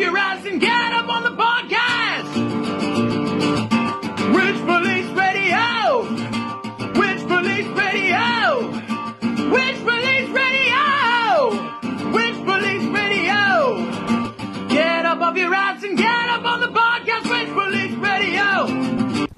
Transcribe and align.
Your 0.00 0.16
ass 0.16 0.46
and 0.46 0.60
get 0.60 0.92
up 0.92 1.08
on 1.08 1.22
the 1.24 1.30
podcast. 1.30 1.49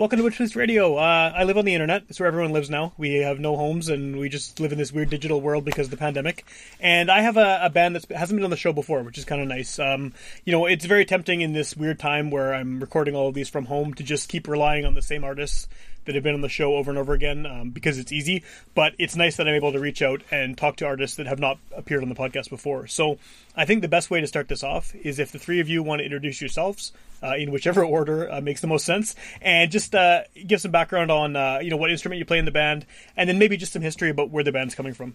Welcome 0.02 0.18
to 0.18 0.24
Witch 0.24 0.56
Radio. 0.56 0.96
Uh, 0.96 1.32
I 1.32 1.44
live 1.44 1.56
on 1.56 1.64
the 1.64 1.74
internet. 1.74 2.02
It's 2.08 2.18
where 2.18 2.26
everyone 2.26 2.52
lives 2.52 2.68
now. 2.68 2.92
We 2.98 3.18
have 3.18 3.38
no 3.38 3.56
homes 3.56 3.88
and 3.88 4.18
we 4.18 4.28
just 4.28 4.58
live 4.58 4.72
in 4.72 4.78
this 4.78 4.90
weird 4.90 5.10
digital 5.10 5.40
world 5.40 5.64
because 5.64 5.86
of 5.86 5.90
the 5.92 5.96
pandemic. 5.96 6.44
And 6.80 7.08
I 7.08 7.20
have 7.20 7.36
a, 7.36 7.60
a 7.62 7.70
band 7.70 7.94
that 7.94 8.10
hasn't 8.10 8.36
been 8.36 8.42
on 8.42 8.50
the 8.50 8.56
show 8.56 8.72
before, 8.72 9.04
which 9.04 9.16
is 9.16 9.24
kind 9.24 9.40
of 9.40 9.46
nice. 9.46 9.78
Um, 9.78 10.12
you 10.44 10.50
know, 10.50 10.66
it's 10.66 10.86
very 10.86 11.04
tempting 11.04 11.40
in 11.40 11.52
this 11.52 11.76
weird 11.76 12.00
time 12.00 12.32
where 12.32 12.52
I'm 12.52 12.80
recording 12.80 13.14
all 13.14 13.28
of 13.28 13.34
these 13.34 13.48
from 13.48 13.66
home 13.66 13.94
to 13.94 14.02
just 14.02 14.28
keep 14.28 14.48
relying 14.48 14.84
on 14.84 14.94
the 14.94 15.02
same 15.02 15.22
artists 15.22 15.68
that 16.04 16.14
have 16.14 16.24
been 16.24 16.34
on 16.34 16.40
the 16.40 16.48
show 16.48 16.76
over 16.76 16.90
and 16.90 16.98
over 16.98 17.12
again 17.12 17.46
um, 17.46 17.70
because 17.70 17.98
it's 17.98 18.12
easy. 18.12 18.42
But 18.74 18.94
it's 18.98 19.16
nice 19.16 19.36
that 19.36 19.48
I'm 19.48 19.54
able 19.54 19.72
to 19.72 19.80
reach 19.80 20.02
out 20.02 20.22
and 20.30 20.56
talk 20.56 20.76
to 20.76 20.86
artists 20.86 21.16
that 21.16 21.26
have 21.26 21.38
not 21.38 21.58
appeared 21.76 22.02
on 22.02 22.08
the 22.08 22.14
podcast 22.14 22.50
before. 22.50 22.86
So 22.86 23.18
I 23.56 23.64
think 23.64 23.82
the 23.82 23.88
best 23.88 24.10
way 24.10 24.20
to 24.20 24.26
start 24.26 24.48
this 24.48 24.62
off 24.62 24.94
is 24.94 25.18
if 25.18 25.32
the 25.32 25.38
three 25.38 25.60
of 25.60 25.68
you 25.68 25.82
want 25.82 26.00
to 26.00 26.04
introduce 26.04 26.40
yourselves 26.40 26.92
uh, 27.22 27.34
in 27.36 27.50
whichever 27.50 27.84
order 27.84 28.30
uh, 28.30 28.40
makes 28.40 28.60
the 28.60 28.66
most 28.66 28.84
sense, 28.84 29.14
and 29.40 29.70
just 29.70 29.94
uh, 29.94 30.22
give 30.46 30.60
some 30.60 30.70
background 30.70 31.10
on 31.10 31.36
uh, 31.36 31.58
you 31.62 31.70
know 31.70 31.76
what 31.76 31.90
instrument 31.90 32.18
you 32.18 32.24
play 32.24 32.38
in 32.38 32.44
the 32.44 32.50
band, 32.50 32.86
and 33.16 33.28
then 33.28 33.38
maybe 33.38 33.56
just 33.56 33.72
some 33.72 33.82
history 33.82 34.10
about 34.10 34.30
where 34.30 34.44
the 34.44 34.52
band's 34.52 34.74
coming 34.74 34.94
from. 34.94 35.14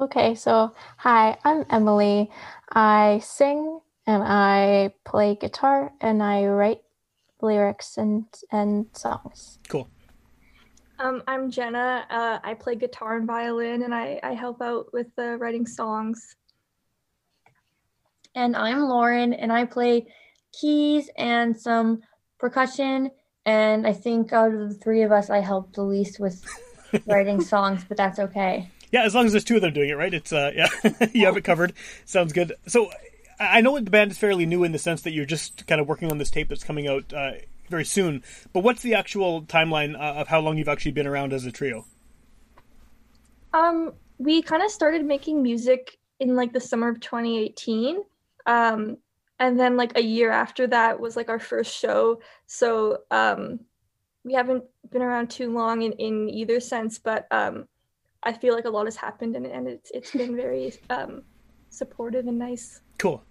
Okay, 0.00 0.34
so 0.34 0.74
hi, 0.96 1.36
I'm 1.44 1.64
Emily. 1.70 2.30
I 2.70 3.20
sing 3.22 3.80
and 4.06 4.22
I 4.22 4.92
play 5.04 5.36
guitar 5.36 5.92
and 6.00 6.22
I 6.22 6.46
write 6.46 6.82
lyrics 7.42 7.96
and 7.96 8.24
and 8.50 8.86
songs. 8.92 9.58
Cool. 9.68 9.88
Um, 10.98 11.22
I'm 11.26 11.50
Jenna. 11.50 12.06
Uh, 12.08 12.38
I 12.44 12.54
play 12.54 12.76
guitar 12.76 13.16
and 13.16 13.26
violin, 13.26 13.82
and 13.82 13.92
I, 13.94 14.20
I 14.22 14.34
help 14.34 14.62
out 14.62 14.92
with 14.92 15.08
uh, 15.18 15.36
writing 15.36 15.66
songs. 15.66 16.36
And 18.36 18.54
I'm 18.54 18.82
Lauren, 18.82 19.32
and 19.32 19.52
I 19.52 19.64
play 19.64 20.06
keys 20.52 21.10
and 21.16 21.58
some 21.58 22.02
percussion. 22.38 23.10
And 23.44 23.86
I 23.86 23.92
think 23.92 24.32
out 24.32 24.54
of 24.54 24.68
the 24.68 24.74
three 24.76 25.02
of 25.02 25.10
us, 25.10 25.28
I 25.28 25.40
helped 25.40 25.74
the 25.74 25.82
least 25.82 26.20
with 26.20 26.44
writing 27.06 27.40
songs, 27.40 27.84
but 27.88 27.96
that's 27.96 28.20
okay. 28.20 28.70
Yeah, 28.92 29.02
as 29.02 29.14
long 29.14 29.26
as 29.26 29.32
there's 29.32 29.42
two 29.44 29.56
of 29.56 29.62
them 29.62 29.72
doing 29.72 29.88
it, 29.88 29.94
right? 29.94 30.14
It's 30.14 30.32
uh, 30.32 30.52
yeah, 30.54 30.68
you 31.12 31.26
have 31.26 31.36
it 31.36 31.42
covered. 31.42 31.72
Sounds 32.04 32.32
good. 32.32 32.52
So 32.68 32.90
I 33.42 33.60
know 33.60 33.78
the 33.78 33.90
band 33.90 34.10
is 34.10 34.18
fairly 34.18 34.46
new 34.46 34.64
in 34.64 34.72
the 34.72 34.78
sense 34.78 35.02
that 35.02 35.12
you're 35.12 35.26
just 35.26 35.66
kind 35.66 35.80
of 35.80 35.88
working 35.88 36.10
on 36.10 36.18
this 36.18 36.30
tape 36.30 36.48
that's 36.48 36.64
coming 36.64 36.88
out 36.88 37.12
uh, 37.12 37.32
very 37.68 37.84
soon. 37.84 38.22
But 38.52 38.60
what's 38.60 38.82
the 38.82 38.94
actual 38.94 39.42
timeline 39.42 39.94
uh, 39.94 40.20
of 40.20 40.28
how 40.28 40.40
long 40.40 40.58
you've 40.58 40.68
actually 40.68 40.92
been 40.92 41.06
around 41.06 41.32
as 41.32 41.44
a 41.44 41.52
trio? 41.52 41.86
Um, 43.52 43.92
we 44.18 44.42
kind 44.42 44.62
of 44.62 44.70
started 44.70 45.04
making 45.04 45.42
music 45.42 45.98
in 46.20 46.36
like 46.36 46.52
the 46.52 46.60
summer 46.60 46.88
of 46.88 47.00
2018. 47.00 48.02
Um, 48.46 48.96
and 49.38 49.58
then 49.58 49.76
like 49.76 49.96
a 49.96 50.02
year 50.02 50.30
after 50.30 50.66
that 50.68 51.00
was 51.00 51.16
like 51.16 51.28
our 51.28 51.40
first 51.40 51.76
show. 51.76 52.20
So 52.46 52.98
um, 53.10 53.60
we 54.24 54.34
haven't 54.34 54.64
been 54.90 55.02
around 55.02 55.30
too 55.30 55.52
long 55.52 55.82
in, 55.82 55.92
in 55.92 56.28
either 56.28 56.60
sense, 56.60 56.98
but 56.98 57.26
um, 57.30 57.66
I 58.22 58.32
feel 58.32 58.54
like 58.54 58.66
a 58.66 58.70
lot 58.70 58.86
has 58.86 58.96
happened 58.96 59.34
and, 59.34 59.46
and 59.46 59.66
it's 59.66 59.90
it's 59.92 60.12
been 60.12 60.36
very 60.36 60.72
um, 60.90 61.22
supportive 61.70 62.26
and 62.26 62.38
nice. 62.38 62.80
Cool. 62.98 63.22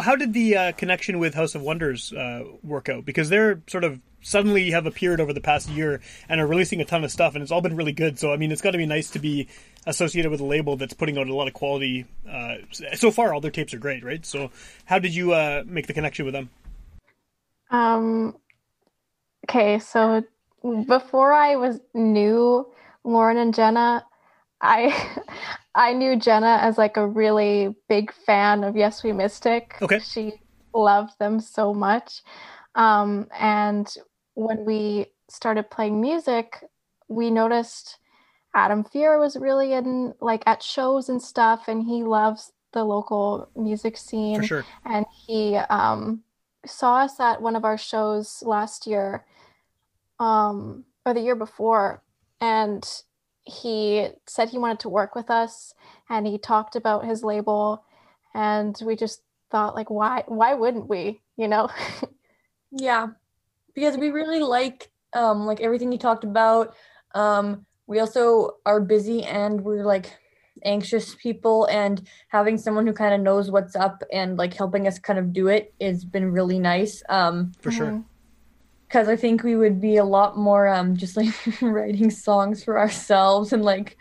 How 0.00 0.16
did 0.16 0.32
the 0.32 0.56
uh, 0.56 0.72
connection 0.72 1.18
with 1.18 1.34
House 1.34 1.54
of 1.54 1.62
Wonders 1.62 2.12
uh, 2.12 2.44
work 2.62 2.88
out? 2.88 3.04
Because 3.04 3.28
they're 3.28 3.62
sort 3.66 3.84
of 3.84 4.00
suddenly 4.22 4.72
have 4.72 4.86
appeared 4.86 5.20
over 5.20 5.32
the 5.32 5.40
past 5.40 5.68
year 5.68 6.00
and 6.28 6.40
are 6.40 6.46
releasing 6.46 6.80
a 6.80 6.84
ton 6.84 7.04
of 7.04 7.12
stuff, 7.12 7.34
and 7.34 7.42
it's 7.42 7.52
all 7.52 7.60
been 7.60 7.76
really 7.76 7.92
good. 7.92 8.18
So, 8.18 8.32
I 8.32 8.36
mean, 8.36 8.50
it's 8.50 8.62
got 8.62 8.72
to 8.72 8.78
be 8.78 8.86
nice 8.86 9.10
to 9.10 9.18
be 9.18 9.48
associated 9.86 10.30
with 10.30 10.40
a 10.40 10.44
label 10.44 10.76
that's 10.76 10.94
putting 10.94 11.16
out 11.16 11.28
a 11.28 11.34
lot 11.34 11.46
of 11.46 11.54
quality. 11.54 12.06
Uh, 12.28 12.56
so 12.94 13.10
far, 13.10 13.32
all 13.32 13.40
their 13.40 13.50
tapes 13.50 13.72
are 13.72 13.78
great, 13.78 14.02
right? 14.02 14.24
So, 14.26 14.50
how 14.84 14.98
did 14.98 15.14
you 15.14 15.32
uh, 15.32 15.62
make 15.66 15.86
the 15.86 15.94
connection 15.94 16.24
with 16.24 16.34
them? 16.34 16.50
Um, 17.70 18.36
okay, 19.48 19.78
so 19.78 20.24
before 20.86 21.32
I 21.32 21.56
was 21.56 21.80
new, 21.94 22.66
Lauren 23.04 23.36
and 23.36 23.54
Jenna, 23.54 24.04
I 24.60 25.16
I 25.76 25.92
knew 25.92 26.16
Jenna 26.16 26.58
as 26.62 26.78
like 26.78 26.96
a 26.96 27.06
really 27.06 27.76
big 27.88 28.12
fan 28.12 28.64
of 28.64 28.76
Yes 28.76 29.04
We 29.04 29.12
Mystic. 29.12 29.76
Okay. 29.82 29.98
She 29.98 30.32
loved 30.74 31.18
them 31.18 31.38
so 31.38 31.74
much. 31.74 32.22
Um, 32.74 33.28
and 33.38 33.86
when 34.34 34.64
we 34.64 35.06
started 35.28 35.70
playing 35.70 36.00
music, 36.00 36.64
we 37.08 37.30
noticed 37.30 37.98
Adam 38.54 38.84
Fuhr 38.84 39.20
was 39.20 39.36
really 39.36 39.74
in 39.74 40.14
like 40.20 40.42
at 40.46 40.62
shows 40.62 41.10
and 41.10 41.22
stuff, 41.22 41.68
and 41.68 41.82
he 41.82 42.02
loves 42.02 42.52
the 42.72 42.82
local 42.82 43.50
music 43.54 43.98
scene. 43.98 44.36
For 44.36 44.46
sure. 44.46 44.64
And 44.86 45.04
he 45.26 45.56
um, 45.56 46.22
saw 46.64 47.00
us 47.00 47.20
at 47.20 47.42
one 47.42 47.54
of 47.54 47.66
our 47.66 47.76
shows 47.76 48.42
last 48.46 48.86
year, 48.86 49.26
um, 50.18 50.84
or 51.04 51.12
the 51.12 51.20
year 51.20 51.36
before, 51.36 52.02
and 52.40 52.82
he 53.46 54.08
said 54.26 54.50
he 54.50 54.58
wanted 54.58 54.80
to 54.80 54.88
work 54.88 55.14
with 55.14 55.30
us, 55.30 55.74
and 56.10 56.26
he 56.26 56.36
talked 56.36 56.76
about 56.76 57.06
his 57.06 57.22
label, 57.22 57.84
and 58.34 58.76
we 58.84 58.96
just 58.96 59.22
thought 59.50 59.74
like, 59.74 59.88
why? 59.88 60.24
Why 60.26 60.54
wouldn't 60.54 60.88
we? 60.88 61.20
You 61.36 61.48
know? 61.48 61.68
Yeah, 62.72 63.08
because 63.74 63.96
we 63.96 64.10
really 64.10 64.40
like 64.40 64.90
um 65.12 65.46
like 65.46 65.60
everything 65.60 65.92
you 65.92 65.98
talked 65.98 66.24
about. 66.24 66.74
Um, 67.14 67.64
we 67.86 68.00
also 68.00 68.56
are 68.66 68.80
busy 68.80 69.22
and 69.22 69.62
we're 69.62 69.84
like 69.84 70.12
anxious 70.64 71.14
people, 71.14 71.66
and 71.66 72.06
having 72.28 72.58
someone 72.58 72.86
who 72.86 72.92
kind 72.92 73.14
of 73.14 73.20
knows 73.20 73.50
what's 73.50 73.76
up 73.76 74.02
and 74.12 74.36
like 74.36 74.52
helping 74.54 74.86
us 74.86 74.98
kind 74.98 75.18
of 75.18 75.32
do 75.32 75.48
it 75.48 75.72
has 75.80 76.04
been 76.04 76.32
really 76.32 76.58
nice. 76.58 77.02
Um, 77.08 77.52
For 77.60 77.70
sure. 77.70 78.04
Because 78.96 79.10
I 79.10 79.16
think 79.16 79.42
we 79.42 79.56
would 79.56 79.78
be 79.78 79.98
a 79.98 80.04
lot 80.04 80.38
more 80.38 80.66
um 80.66 80.96
just 80.96 81.18
like 81.18 81.28
writing 81.60 82.10
songs 82.10 82.64
for 82.64 82.78
ourselves 82.78 83.52
and 83.52 83.62
like 83.62 83.98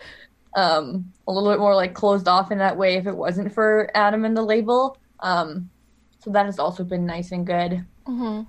um 0.56 1.11
a 1.28 1.33
little 1.33 1.51
bit 1.51 1.59
more 1.59 1.75
like 1.75 1.94
closed 1.94 2.29
off 2.29 2.50
in 2.50 2.59
that 2.59 2.78
way 2.78 2.95
if 2.95 3.06
it 3.06 3.17
wasn't 3.17 3.53
for 3.53 3.91
Adam 3.94 4.23
and 4.23 4.38
the 4.38 4.41
label. 4.41 4.97
Um, 5.19 5.69
so 6.19 6.31
that 6.31 6.45
has 6.45 6.59
also 6.59 6.85
been 6.85 7.06
nice 7.06 7.33
and 7.33 7.45
good. 7.45 7.85
hmm 8.06 8.44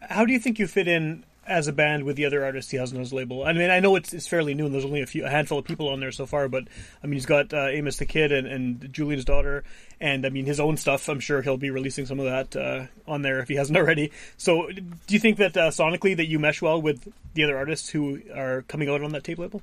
How 0.00 0.24
do 0.24 0.32
you 0.32 0.40
think 0.40 0.58
you 0.58 0.66
fit 0.66 0.88
in 0.88 1.24
as 1.46 1.66
a 1.66 1.72
band 1.72 2.04
with 2.04 2.16
the 2.16 2.24
other 2.24 2.44
artists 2.44 2.70
he 2.70 2.76
has 2.76 2.92
on 2.92 2.98
his 2.98 3.12
label? 3.12 3.44
I 3.44 3.52
mean, 3.52 3.70
I 3.70 3.80
know 3.80 3.96
it's, 3.96 4.12
it's 4.12 4.28
fairly 4.28 4.54
new 4.54 4.66
and 4.66 4.74
there's 4.74 4.84
only 4.84 5.02
a 5.02 5.06
few 5.06 5.24
a 5.24 5.28
handful 5.28 5.58
of 5.58 5.64
people 5.64 5.88
on 5.88 6.00
there 6.00 6.12
so 6.12 6.26
far, 6.26 6.48
but 6.48 6.64
I 7.02 7.06
mean, 7.06 7.14
he's 7.14 7.26
got 7.26 7.52
uh, 7.52 7.66
Amos 7.68 7.96
the 7.96 8.06
Kid 8.06 8.32
and, 8.32 8.46
and 8.46 8.92
Julian's 8.92 9.24
daughter, 9.24 9.64
and 10.00 10.24
I 10.24 10.28
mean 10.30 10.46
his 10.46 10.60
own 10.60 10.76
stuff. 10.76 11.08
I'm 11.08 11.20
sure 11.20 11.42
he'll 11.42 11.56
be 11.56 11.70
releasing 11.70 12.06
some 12.06 12.20
of 12.20 12.26
that 12.26 12.56
uh, 12.56 12.86
on 13.06 13.22
there 13.22 13.40
if 13.40 13.48
he 13.48 13.54
hasn't 13.56 13.76
already. 13.82 14.12
So, 14.36 14.68
do 14.70 15.14
you 15.14 15.18
think 15.20 15.38
that 15.38 15.56
uh, 15.56 15.70
sonically 15.70 16.16
that 16.16 16.26
you 16.26 16.38
mesh 16.38 16.62
well 16.62 16.80
with 16.80 17.12
the 17.34 17.44
other 17.44 17.56
artists 17.56 17.88
who 17.88 18.20
are 18.34 18.62
coming 18.62 18.88
out 18.88 19.02
on 19.02 19.12
that 19.12 19.24
tape 19.24 19.38
label? 19.38 19.62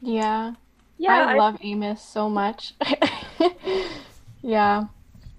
Yeah. 0.00 0.54
Yeah, 0.98 1.26
I 1.26 1.32
I- 1.32 1.36
love 1.36 1.58
Amos 1.62 2.02
so 2.02 2.28
much. 2.30 2.74
yeah. 4.42 4.84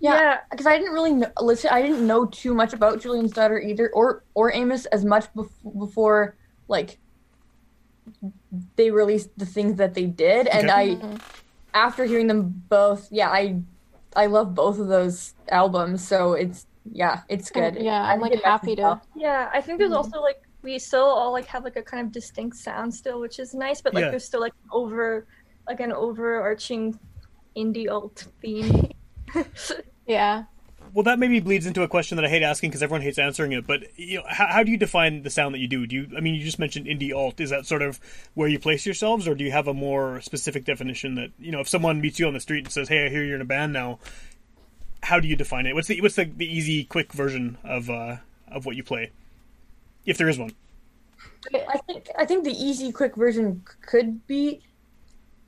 Yeah, 0.03 0.15
Yeah. 0.19 0.37
because 0.51 0.67
I 0.67 0.77
didn't 0.77 0.91
really 0.93 1.13
know, 1.13 1.31
listen. 1.39 1.69
I 1.71 1.81
didn't 1.81 2.05
know 2.05 2.25
too 2.25 2.53
much 2.53 2.73
about 2.73 2.99
Julian's 3.01 3.31
daughter 3.31 3.57
either, 3.59 3.89
or 3.93 4.23
or 4.35 4.51
Amos 4.53 4.85
as 4.87 5.05
much 5.05 5.25
bef- 5.33 5.79
before 5.79 6.35
like 6.67 6.99
they 8.75 8.91
released 8.91 9.29
the 9.37 9.45
things 9.45 9.77
that 9.77 9.93
they 9.93 10.05
did, 10.05 10.47
and 10.47 10.69
Okay. 10.69 10.99
I 11.01 11.17
after 11.73 12.03
hearing 12.03 12.27
them 12.27 12.63
both, 12.67 13.07
yeah, 13.11 13.29
I 13.29 13.61
I 14.15 14.25
love 14.27 14.53
both 14.53 14.77
of 14.77 14.87
those 14.89 15.33
albums, 15.49 16.05
so 16.05 16.33
it's 16.33 16.67
yeah, 16.91 17.21
it's 17.29 17.49
good. 17.49 17.77
Yeah, 17.79 18.03
I 18.03 18.13
I'm 18.13 18.19
like 18.19 18.43
happy 18.43 18.75
to. 18.75 18.81
well. 18.81 19.01
Yeah, 19.15 19.49
I 19.53 19.61
think 19.61 19.79
there's 19.79 19.91
Mhm. 19.91 19.95
also 20.03 20.19
like 20.21 20.41
we 20.63 20.77
still 20.79 21.05
all 21.05 21.31
like 21.31 21.45
have 21.45 21.63
like 21.63 21.77
a 21.77 21.81
kind 21.81 22.05
of 22.05 22.11
distinct 22.11 22.57
sound 22.57 22.93
still, 22.93 23.21
which 23.21 23.39
is 23.39 23.53
nice, 23.53 23.81
but 23.81 23.93
like 23.93 24.03
Yeah. 24.03 24.09
there's 24.11 24.25
still 24.25 24.41
like 24.41 24.53
over 24.69 25.27
like 25.65 25.79
an 25.79 25.93
overarching 25.93 26.99
indie 27.55 27.89
alt 27.89 28.27
theme. 28.41 28.91
Yeah. 30.07 30.43
Well, 30.93 31.03
that 31.03 31.17
maybe 31.17 31.39
bleeds 31.39 31.65
into 31.65 31.81
a 31.81 31.87
question 31.87 32.17
that 32.17 32.25
I 32.25 32.29
hate 32.29 32.43
asking 32.43 32.69
because 32.69 32.83
everyone 32.83 33.01
hates 33.01 33.17
answering 33.17 33.51
it. 33.53 33.65
But 33.65 33.97
you 33.97 34.17
know, 34.17 34.23
how, 34.27 34.47
how 34.47 34.63
do 34.63 34.69
you 34.69 34.77
define 34.77 35.23
the 35.23 35.29
sound 35.29 35.55
that 35.55 35.59
you 35.59 35.67
do? 35.67 35.87
Do 35.87 35.95
you? 35.95 36.07
I 36.15 36.19
mean, 36.19 36.35
you 36.35 36.43
just 36.43 36.59
mentioned 36.59 36.85
indie 36.85 37.15
alt. 37.15 37.39
Is 37.39 37.49
that 37.49 37.65
sort 37.65 37.81
of 37.81 37.99
where 38.35 38.47
you 38.47 38.59
place 38.59 38.85
yourselves, 38.85 39.27
or 39.27 39.33
do 39.33 39.43
you 39.43 39.51
have 39.51 39.67
a 39.67 39.73
more 39.73 40.21
specific 40.21 40.65
definition 40.65 41.15
that 41.15 41.31
you 41.39 41.51
know, 41.51 41.61
if 41.61 41.69
someone 41.69 41.99
meets 42.01 42.19
you 42.19 42.27
on 42.27 42.33
the 42.33 42.39
street 42.39 42.65
and 42.65 42.71
says, 42.71 42.89
"Hey, 42.89 43.05
I 43.05 43.09
hear 43.09 43.23
you're 43.23 43.35
in 43.35 43.41
a 43.41 43.45
band 43.45 43.73
now," 43.73 43.97
how 45.01 45.19
do 45.19 45.27
you 45.27 45.35
define 45.35 45.65
it? 45.65 45.73
What's 45.73 45.87
the 45.87 45.99
what's 46.01 46.15
the, 46.15 46.25
the 46.25 46.45
easy, 46.45 46.83
quick 46.83 47.11
version 47.13 47.57
of 47.63 47.89
uh, 47.89 48.17
of 48.51 48.65
what 48.67 48.75
you 48.75 48.83
play, 48.83 49.11
if 50.05 50.17
there 50.17 50.29
is 50.29 50.37
one? 50.37 50.51
I 51.55 51.77
think 51.87 52.07
I 52.19 52.25
think 52.25 52.43
the 52.43 52.51
easy, 52.51 52.91
quick 52.91 53.15
version 53.15 53.63
could 53.87 54.27
be 54.27 54.61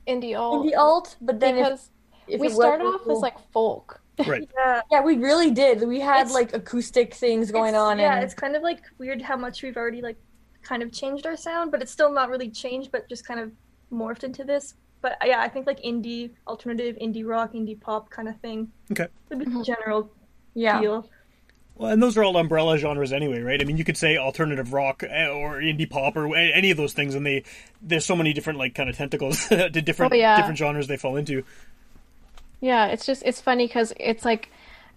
Indie 0.08 0.36
alt. 0.36 0.66
indie 0.66 0.76
alt, 0.76 1.16
but 1.20 1.38
then 1.40 1.56
if, 1.56 1.64
because 1.64 1.88
if 2.26 2.40
we 2.40 2.48
it 2.48 2.52
started 2.52 2.84
was- 2.84 3.00
off 3.02 3.08
as 3.08 3.18
like 3.18 3.38
folk. 3.52 4.00
Right. 4.26 4.48
Yeah. 4.56 4.80
yeah, 4.90 5.00
we 5.02 5.16
really 5.16 5.50
did. 5.50 5.86
We 5.86 6.00
had 6.00 6.20
It's- 6.22 6.34
like 6.34 6.54
acoustic 6.54 7.14
things 7.14 7.50
going 7.50 7.74
on. 7.74 7.98
Yeah, 7.98 8.14
and 8.14 8.24
it's 8.24 8.34
kind 8.34 8.56
of 8.56 8.62
like 8.62 8.80
weird 8.98 9.20
how 9.22 9.36
much 9.36 9.62
we've 9.62 9.76
already 9.76 10.00
like 10.02 10.16
kind 10.62 10.82
of 10.82 10.90
changed 10.92 11.26
our 11.26 11.36
sound, 11.36 11.70
but 11.70 11.82
it's 11.82 11.92
still 11.92 12.12
not 12.12 12.28
really 12.30 12.48
changed, 12.50 12.90
but 12.92 13.08
just 13.08 13.26
kind 13.26 13.40
of 13.40 13.52
morphed 13.92 14.24
into 14.24 14.42
this. 14.44 14.74
But 15.02 15.12
uh, 15.22 15.26
yeah, 15.26 15.40
I 15.40 15.48
think 15.48 15.66
like 15.66 15.80
indie, 15.82 16.30
alternative, 16.48 16.96
indie 17.00 17.26
rock, 17.26 17.52
indie 17.52 17.78
pop 17.80 18.10
kind 18.10 18.28
of 18.28 18.38
thing. 18.40 18.72
Okay. 18.90 19.06
Would 19.28 19.38
be 19.38 19.44
the 19.44 19.50
Mhm. 19.50 19.64
general 19.66 20.10
yeah. 20.54 20.80
feel. 20.80 21.08
Well, 21.76 21.92
and 21.92 22.02
those 22.02 22.16
are 22.16 22.24
all 22.24 22.38
umbrella 22.38 22.78
genres 22.78 23.12
anyway, 23.12 23.40
right? 23.42 23.60
I 23.60 23.64
mean, 23.66 23.76
you 23.76 23.84
could 23.84 23.98
say 23.98 24.16
alternative 24.16 24.72
rock 24.72 25.02
eh, 25.06 25.28
or 25.28 25.56
indie 25.60 25.88
pop 25.88 26.16
or 26.16 26.34
any 26.34 26.70
of 26.70 26.78
those 26.78 26.94
things, 26.94 27.14
and 27.14 27.26
they 27.26 27.44
there's 27.82 28.06
so 28.06 28.16
many 28.16 28.32
different 28.32 28.58
like 28.58 28.74
kind 28.74 28.88
of 28.88 28.96
tentacles 28.96 29.46
to 29.48 29.68
different 29.68 30.14
Oh, 30.14 30.16
yeah. 30.16 30.36
different 30.36 30.56
genres 30.56 30.86
they 30.88 30.96
fall 30.96 31.16
into. 31.16 31.44
Yeah, 32.60 32.86
it's 32.86 33.06
just 33.06 33.22
it's 33.24 33.40
funny 33.40 33.66
because 33.66 33.92
it's 33.98 34.24
like 34.24 34.50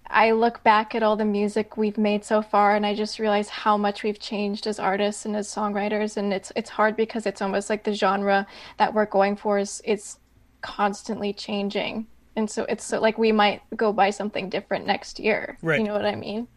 I 0.07 0.31
look 0.31 0.63
back 0.63 0.95
at 0.95 1.03
all 1.03 1.15
the 1.15 1.25
music 1.25 1.77
we've 1.77 1.97
made 1.97 2.25
so 2.25 2.41
far, 2.41 2.75
and 2.75 2.85
I 2.85 2.95
just 2.95 3.19
realize 3.19 3.49
how 3.49 3.77
much 3.77 4.03
we've 4.03 4.19
changed 4.19 4.65
as 4.65 4.79
artists 4.79 5.25
and 5.25 5.35
as 5.35 5.47
songwriters, 5.47 6.17
and 6.17 6.33
it's 6.33 6.51
it's 6.55 6.69
hard 6.69 6.95
because 6.95 7.25
it's 7.25 7.41
almost 7.41 7.69
like 7.69 7.83
the 7.83 7.93
genre 7.93 8.47
that 8.77 8.93
we're 8.93 9.05
going 9.05 9.35
for 9.35 9.59
is 9.59 9.81
it's 9.85 10.19
constantly 10.61 11.33
changing, 11.33 12.07
and 12.35 12.49
so 12.49 12.65
it's 12.69 12.85
so 12.85 12.99
like 12.99 13.17
we 13.17 13.31
might 13.31 13.61
go 13.75 13.93
buy 13.93 14.09
something 14.09 14.49
different 14.49 14.87
next 14.87 15.19
year. 15.19 15.57
Right. 15.61 15.79
You 15.79 15.85
know 15.85 15.93
what 15.93 16.05
I 16.05 16.15
mean? 16.15 16.47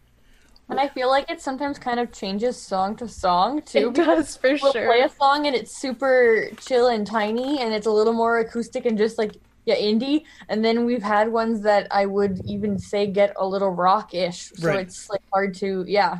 And 0.69 0.79
I 0.79 0.87
feel 0.87 1.09
like 1.09 1.29
it 1.29 1.41
sometimes 1.41 1.77
kind 1.77 1.99
of 1.99 2.11
changes 2.11 2.59
song 2.59 2.95
to 2.95 3.07
song 3.07 3.61
too. 3.61 3.89
It 3.89 3.95
does 3.95 4.37
for 4.37 4.51
we'll 4.61 4.71
sure. 4.71 4.87
play 4.87 5.01
a 5.01 5.09
song 5.09 5.45
and 5.45 5.55
it's 5.55 5.77
super 5.77 6.47
chill 6.57 6.87
and 6.87 7.05
tiny 7.05 7.61
and 7.61 7.73
it's 7.73 7.85
a 7.85 7.91
little 7.91 8.13
more 8.13 8.39
acoustic 8.39 8.85
and 8.85 8.97
just 8.97 9.17
like 9.17 9.35
yeah 9.65 9.75
indie 9.75 10.23
and 10.49 10.63
then 10.65 10.85
we've 10.85 11.03
had 11.03 11.31
ones 11.31 11.61
that 11.61 11.87
i 11.91 12.05
would 12.05 12.41
even 12.45 12.77
say 12.77 13.07
get 13.07 13.33
a 13.37 13.45
little 13.45 13.69
rock-ish 13.71 14.51
so 14.55 14.67
Right. 14.69 14.79
it's 14.79 15.09
like 15.09 15.21
hard 15.31 15.53
to 15.55 15.85
yeah 15.87 16.19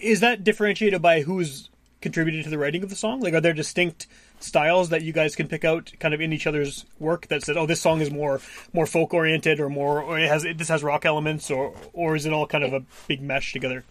Is 0.00 0.20
that 0.20 0.44
differentiated 0.44 1.00
by 1.02 1.22
who's 1.22 1.70
contributed 2.00 2.44
to 2.44 2.50
the 2.50 2.58
writing 2.58 2.84
of 2.84 2.90
the 2.90 2.94
song? 2.94 3.18
Like, 3.18 3.34
are 3.34 3.40
there 3.40 3.52
distinct 3.52 4.06
styles 4.38 4.90
that 4.90 5.02
you 5.02 5.12
guys 5.12 5.34
can 5.34 5.48
pick 5.48 5.64
out, 5.64 5.92
kind 5.98 6.14
of 6.14 6.20
in 6.20 6.32
each 6.32 6.46
other's 6.46 6.84
work 7.00 7.26
that 7.26 7.42
said, 7.42 7.56
"Oh, 7.56 7.66
this 7.66 7.80
song 7.80 8.00
is 8.00 8.08
more 8.08 8.40
more 8.72 8.86
folk 8.86 9.12
oriented, 9.12 9.58
or 9.58 9.68
more, 9.68 10.00
or 10.00 10.16
it 10.16 10.28
has 10.28 10.44
this 10.44 10.68
has 10.68 10.84
rock 10.84 11.04
elements, 11.04 11.50
or 11.50 11.74
or 11.92 12.14
is 12.14 12.24
it 12.24 12.32
all 12.32 12.46
kind 12.46 12.62
of 12.62 12.72
a 12.72 12.82
big 13.08 13.20
mesh 13.20 13.52
together?" 13.52 13.82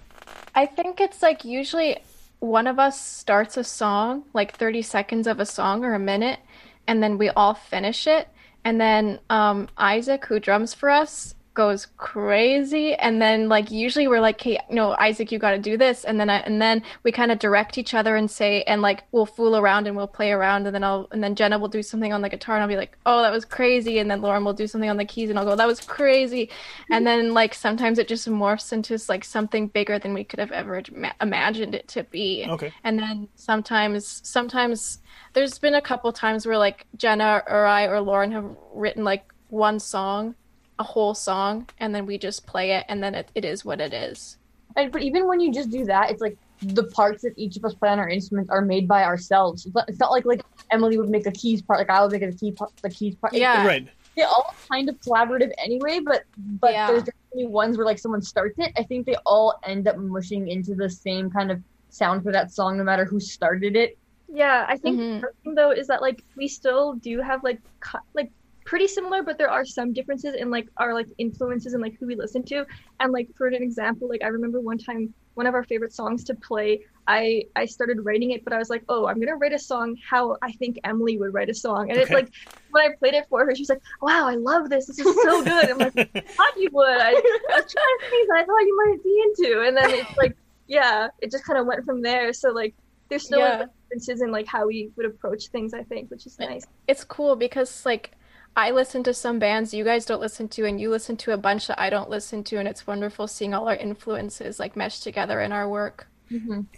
I 0.55 0.65
think 0.65 1.01
it's 1.01 1.21
like 1.21 1.43
usually 1.43 1.97
one 2.39 2.67
of 2.67 2.79
us 2.79 2.95
starts 3.05 3.57
a 3.57 3.63
song, 3.65 4.23
like 4.33 4.55
30 4.55 4.81
seconds 4.83 5.27
of 5.27 5.41
a 5.41 5.45
song 5.45 5.83
or 5.83 5.93
a 5.93 5.99
minute, 5.99 6.39
and 6.87 7.03
then 7.03 7.17
we 7.17 7.27
all 7.29 7.53
finish 7.55 8.07
it. 8.07 8.29
And 8.67 8.81
then 8.81 9.19
um, 9.29 9.69
Isaac, 9.77 10.25
who 10.25 10.41
drums 10.41 10.73
for 10.73 10.89
us, 10.89 11.35
goes 11.57 11.87
crazy. 11.97 12.93
And 12.93 13.19
then 13.19 13.49
like 13.49 13.71
usually 13.71 14.07
we're 14.07 14.21
like, 14.21 14.39
"Hey, 14.39 14.59
no, 14.69 14.95
Isaac, 14.99 15.31
you 15.31 15.39
got 15.39 15.51
to 15.51 15.57
do 15.57 15.75
this." 15.75 16.05
And 16.05 16.19
then 16.19 16.29
I, 16.29 16.37
and 16.41 16.61
then 16.61 16.83
we 17.01 17.11
kind 17.11 17.31
of 17.31 17.39
direct 17.39 17.79
each 17.79 17.95
other 17.95 18.15
and 18.15 18.29
say, 18.29 18.61
and 18.67 18.83
like 18.83 19.05
we'll 19.11 19.25
fool 19.25 19.57
around 19.57 19.87
and 19.87 19.97
we'll 19.97 20.07
play 20.19 20.31
around, 20.31 20.67
and 20.67 20.75
then 20.75 20.83
I'll 20.83 21.07
and 21.11 21.23
then 21.23 21.33
Jenna 21.33 21.57
will 21.57 21.67
do 21.67 21.81
something 21.81 22.13
on 22.13 22.21
the 22.21 22.29
guitar, 22.29 22.55
and 22.55 22.61
I'll 22.61 22.69
be 22.69 22.77
like, 22.77 22.95
"Oh, 23.07 23.23
that 23.23 23.31
was 23.31 23.43
crazy." 23.43 23.97
And 23.97 24.09
then 24.09 24.21
Lauren 24.21 24.45
will 24.45 24.53
do 24.53 24.67
something 24.67 24.89
on 24.89 24.97
the 24.97 25.05
keys, 25.05 25.31
and 25.31 25.39
I'll 25.39 25.45
go, 25.45 25.55
"That 25.55 25.65
was 25.65 25.81
crazy." 25.81 26.51
And 26.91 27.07
then 27.07 27.33
like 27.33 27.55
sometimes 27.55 27.97
it 27.97 28.07
just 28.07 28.29
morphs 28.29 28.71
into 28.71 28.95
like 29.09 29.23
something 29.23 29.67
bigger 29.67 29.97
than 29.97 30.13
we 30.13 30.23
could 30.23 30.39
have 30.39 30.51
ever 30.51 30.83
ima- 30.87 31.15
imagined 31.19 31.73
it 31.73 31.87
to 31.89 32.03
be. 32.03 32.45
Okay. 32.47 32.71
And 32.83 32.99
then 32.99 33.29
sometimes 33.33 34.21
sometimes 34.23 34.99
there's 35.33 35.57
been 35.57 35.73
a 35.73 35.81
couple 35.81 36.13
times 36.13 36.45
where 36.45 36.59
like 36.59 36.85
Jenna 36.95 37.41
or 37.47 37.65
I 37.65 37.87
or 37.87 37.99
Lauren 37.99 38.31
have 38.33 38.55
written 38.75 39.03
like 39.03 39.25
one 39.49 39.79
song, 39.79 40.35
a 40.79 40.83
whole 40.83 41.13
song, 41.15 41.67
and 41.79 41.93
then 41.95 42.05
we 42.05 42.17
just 42.17 42.45
play 42.45 42.71
it 42.71 42.85
and 42.89 43.01
then 43.03 43.15
it, 43.15 43.29
it 43.35 43.43
is 43.45 43.65
what 43.65 43.81
it 43.81 43.93
is. 43.93 44.37
and, 44.75 44.91
but 44.91 45.01
even 45.01 45.27
when 45.27 45.39
you 45.39 45.51
just 45.51 45.69
do 45.71 45.85
that 45.85 46.11
it's 46.11 46.21
like 46.21 46.37
the 46.61 46.83
parts 46.85 47.21
that 47.23 47.33
each 47.37 47.55
of 47.57 47.63
us 47.65 47.73
play 47.73 47.89
on 47.89 47.99
our 47.99 48.09
instruments 48.09 48.49
are 48.51 48.61
made 48.61 48.87
by 48.87 49.03
ourselves 49.03 49.65
It's 49.65 49.73
not- 49.75 49.89
it's 49.89 49.99
not 49.99 50.11
like 50.11 50.25
like 50.25 50.41
emily 50.71 50.97
would 50.97 51.09
make 51.09 51.23
the 51.23 51.31
keys 51.31 51.61
part 51.61 51.79
like 51.79 51.89
i 51.89 52.01
would 52.01 52.11
make 52.11 52.21
the 52.29 52.35
key 52.37 52.51
part 52.51 52.71
the 52.83 52.89
keys 52.89 53.15
part 53.15 53.33
It's- 53.33 53.41
Yeah. 53.41 53.65
Right. 53.65 53.87
they 54.15 54.23
all 54.23 54.53
kind 54.69 54.89
of 54.89 54.95
collaborative 55.01 55.51
anyway, 55.57 55.99
but 55.99 56.23
but 56.37 56.71
Yeah. 56.73 56.87
there's 56.87 57.03
definitely 57.03 57.47
ones 57.47 57.77
where 57.77 57.85
like 57.85 57.99
someone 57.99 58.21
starts 58.23 58.57
it. 58.57 58.71
I 58.77 58.83
think 58.83 59.05
they 59.05 59.15
all 59.25 59.59
end 59.63 59.87
up 59.87 59.97
mushing 59.97 60.47
into 60.47 60.73
the 60.75 60.89
same 60.89 61.29
kind 61.29 61.51
of 61.51 61.61
sound 61.89 62.23
for 62.23 62.31
that 62.31 62.51
song, 62.51 62.77
no 62.77 62.83
matter 62.83 63.05
who 63.05 63.19
started 63.19 63.75
it. 63.75 63.97
Yeah, 64.27 64.65
I 64.67 64.75
think 64.77 64.99
Mhm. 64.99 65.21
thing 65.43 65.53
though 65.55 65.71
is 65.71 65.85
that 65.87 66.01
like 66.01 66.23
we 66.35 66.47
still 66.47 66.93
do 66.95 67.21
have 67.21 67.43
like 67.43 67.59
cu- 67.79 68.05
like 68.15 68.31
pretty 68.67 68.87
similar, 68.87 69.23
but 69.23 69.39
there 69.39 69.49
are 69.51 69.65
some 69.65 69.93
differences 69.93 70.35
in 70.35 70.51
like 70.51 70.67
our 70.77 70.93
like 70.93 71.07
influences 71.17 71.73
and 71.73 71.81
like 71.81 71.95
who 71.99 72.07
we 72.07 72.15
listen 72.15 72.43
to. 72.45 72.65
And 72.99 73.13
like 73.13 73.29
for 73.37 73.47
an 73.47 73.55
example, 73.55 74.09
like 74.09 74.23
I 74.23 74.27
remember 74.27 74.61
one 74.61 74.77
time 74.77 75.15
one 75.35 75.47
of 75.47 75.55
our 75.55 75.63
favorite 75.63 75.93
songs 75.93 76.23
to 76.25 76.35
play, 76.35 76.81
I 77.07 77.43
I 77.55 77.65
started 77.65 77.99
writing 78.05 78.31
it, 78.31 78.43
but 78.45 78.53
I 78.53 78.59
was 78.59 78.69
like, 78.69 78.83
oh, 78.89 79.07
I'm 79.07 79.19
gonna 79.19 79.37
write 79.37 79.53
a 79.53 79.59
song 79.59 79.95
how 80.09 80.37
I 80.43 80.51
think 80.53 80.77
Emily 80.83 81.17
would 81.17 81.33
write 81.33 81.49
a 81.49 81.55
song. 81.55 81.91
And 81.91 81.99
it's 81.99 82.13
like 82.13 82.27
when 82.69 82.83
I 82.83 82.95
played 82.99 83.15
it 83.15 83.25
for 83.29 83.45
her, 83.45 83.55
she 83.55 83.61
was 83.63 83.69
like, 83.69 83.81
wow, 84.01 84.27
I 84.27 84.35
love 84.35 84.69
this. 84.69 84.87
This 84.87 84.99
is 84.99 85.21
so 85.21 85.43
good. 85.43 85.69
I'm 85.69 85.77
like, 85.79 85.93
I 85.95 86.43
thought 86.43 86.53
you 86.61 86.69
would. 86.73 86.87
I, 87.01 87.11
I 87.11 87.55
was 87.55 87.65
trying 87.73 87.97
to 87.99 88.09
think 88.09 88.29
I 88.35 88.45
thought 88.45 88.61
you 88.61 88.77
might 88.77 89.03
be 89.03 89.23
into. 89.25 89.61
And 89.67 89.77
then 89.77 89.93
it's 89.93 90.11
like, 90.17 90.33
yeah, 90.67 91.07
it 91.21 91.31
just 91.31 91.45
kind 91.45 91.59
of 91.59 91.65
went 91.65 91.85
from 91.85 92.01
there. 92.01 92.33
So 92.33 92.49
like, 92.51 92.75
there's 93.09 93.23
still 93.23 93.39
Yeah. 93.39 93.65
differences 93.89 94.21
in 94.21 94.31
like 94.31 94.47
how 94.47 94.67
we 94.67 94.91
would 94.97 95.05
approach 95.05 95.47
things. 95.51 95.73
I 95.73 95.83
think, 95.83 96.11
which 96.11 96.25
is 96.25 96.37
nice. 96.39 96.65
It's 96.87 97.05
cool 97.05 97.35
because 97.37 97.85
like 97.85 98.11
I 98.57 98.71
listen 98.71 99.03
to 99.03 99.13
some 99.13 99.37
bands 99.39 99.73
you 99.73 99.83
guys 99.83 100.03
don't 100.03 100.19
listen 100.19 100.47
to 100.49 100.65
and 100.65 100.81
you 100.81 100.89
listen 100.89 101.15
to 101.17 101.31
a 101.31 101.37
bunch 101.37 101.67
that 101.67 101.79
I 101.79 101.89
don't 101.91 102.09
listen 102.09 102.43
to 102.45 102.57
and 102.57 102.67
it's 102.67 102.87
wonderful 102.87 103.27
seeing 103.27 103.53
all 103.53 103.69
our 103.69 103.75
influences 103.75 104.59
like 104.59 104.75
mesh 104.75 104.99
together 104.99 105.39
in 105.39 105.51
our 105.51 105.69
work. 105.69 106.07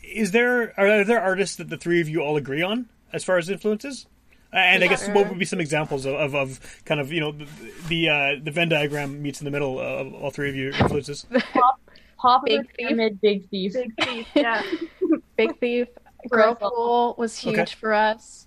Is 0.03 0.31
there 0.31 0.73
are 0.79 1.03
there 1.05 1.21
artists 1.21 1.55
that 1.55 1.69
the 1.69 1.77
three 1.77 2.01
of 2.01 2.09
you 2.09 2.19
all 2.21 2.35
agree 2.37 2.61
on 2.61 2.87
as 3.13 3.23
far 3.23 3.37
as 3.37 3.49
influences? 3.49 4.05
Uh, 4.51 4.57
And 4.57 4.83
I 4.83 4.87
guess 4.87 5.07
what 5.09 5.29
would 5.29 5.39
be 5.39 5.45
some 5.45 5.59
examples 5.61 6.05
of, 6.05 6.15
of, 6.15 6.35
of 6.35 6.83
kind 6.85 6.99
of 6.99 7.11
you 7.13 7.19
know 7.21 7.31
the 7.31 7.47
the, 7.87 8.09
uh, 8.09 8.35
the 8.43 8.51
Venn 8.51 8.67
diagram 8.69 9.21
meets 9.21 9.39
in 9.41 9.45
the 9.45 9.51
middle 9.51 9.79
of 9.79 10.13
all 10.13 10.31
three 10.31 10.49
of 10.49 10.55
your 10.55 10.71
influences? 10.71 11.25
Pop 12.17 12.41
of 12.41 12.45
Big 12.45 12.57
the 12.61 12.63
Thief. 12.67 12.75
pyramid, 12.77 13.21
big 13.21 13.49
thief. 13.49 13.73
Big 13.73 13.93
thief, 14.03 14.27
yeah. 14.35 14.61
Big 15.37 15.57
Thief, 15.59 15.87
Girl 16.29 16.53
Girlpool 16.55 17.17
was 17.17 17.37
huge 17.37 17.57
Okay. 17.57 17.73
for 17.79 17.93
us. 17.93 18.45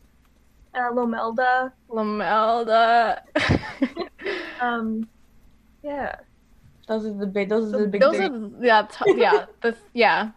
Uh, 0.75 0.91
Lomelda. 0.93 1.73
Lamelda. 1.91 3.21
Um, 4.63 5.09
yeah. 5.83 6.15
Those 6.87 7.07
are 7.07 7.15
the 7.15 7.27
big. 7.27 7.49
Those 7.49 7.75
are 7.75 7.81
the 7.81 7.89
big. 7.89 8.01
Those 8.01 8.17
three. 8.17 8.27
are 8.27 8.51
yeah, 8.61 8.87
t- 8.91 9.15
yeah, 9.17 9.47
the, 9.61 9.77
yeah. 9.93 10.31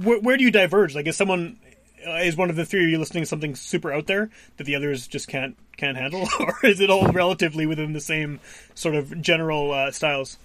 Where, 0.00 0.20
where 0.20 0.36
do 0.36 0.44
you 0.44 0.50
diverge? 0.50 0.94
Like, 0.94 1.06
is 1.06 1.16
someone 1.16 1.58
uh, 2.06 2.16
is 2.16 2.36
one 2.36 2.50
of 2.50 2.56
the 2.56 2.64
three 2.64 2.84
of 2.84 2.90
you 2.90 2.98
listening 2.98 3.22
to 3.22 3.26
something 3.26 3.54
super 3.54 3.92
out 3.92 4.06
there 4.06 4.30
that 4.56 4.64
the 4.64 4.76
others 4.76 5.06
just 5.06 5.28
can't 5.28 5.56
can't 5.76 5.96
handle, 5.96 6.28
or 6.40 6.58
is 6.64 6.80
it 6.80 6.90
all 6.90 7.08
relatively 7.12 7.66
within 7.66 7.92
the 7.92 8.00
same 8.00 8.40
sort 8.74 8.94
of 8.94 9.20
general 9.20 9.72
uh, 9.72 9.90
styles? 9.90 10.38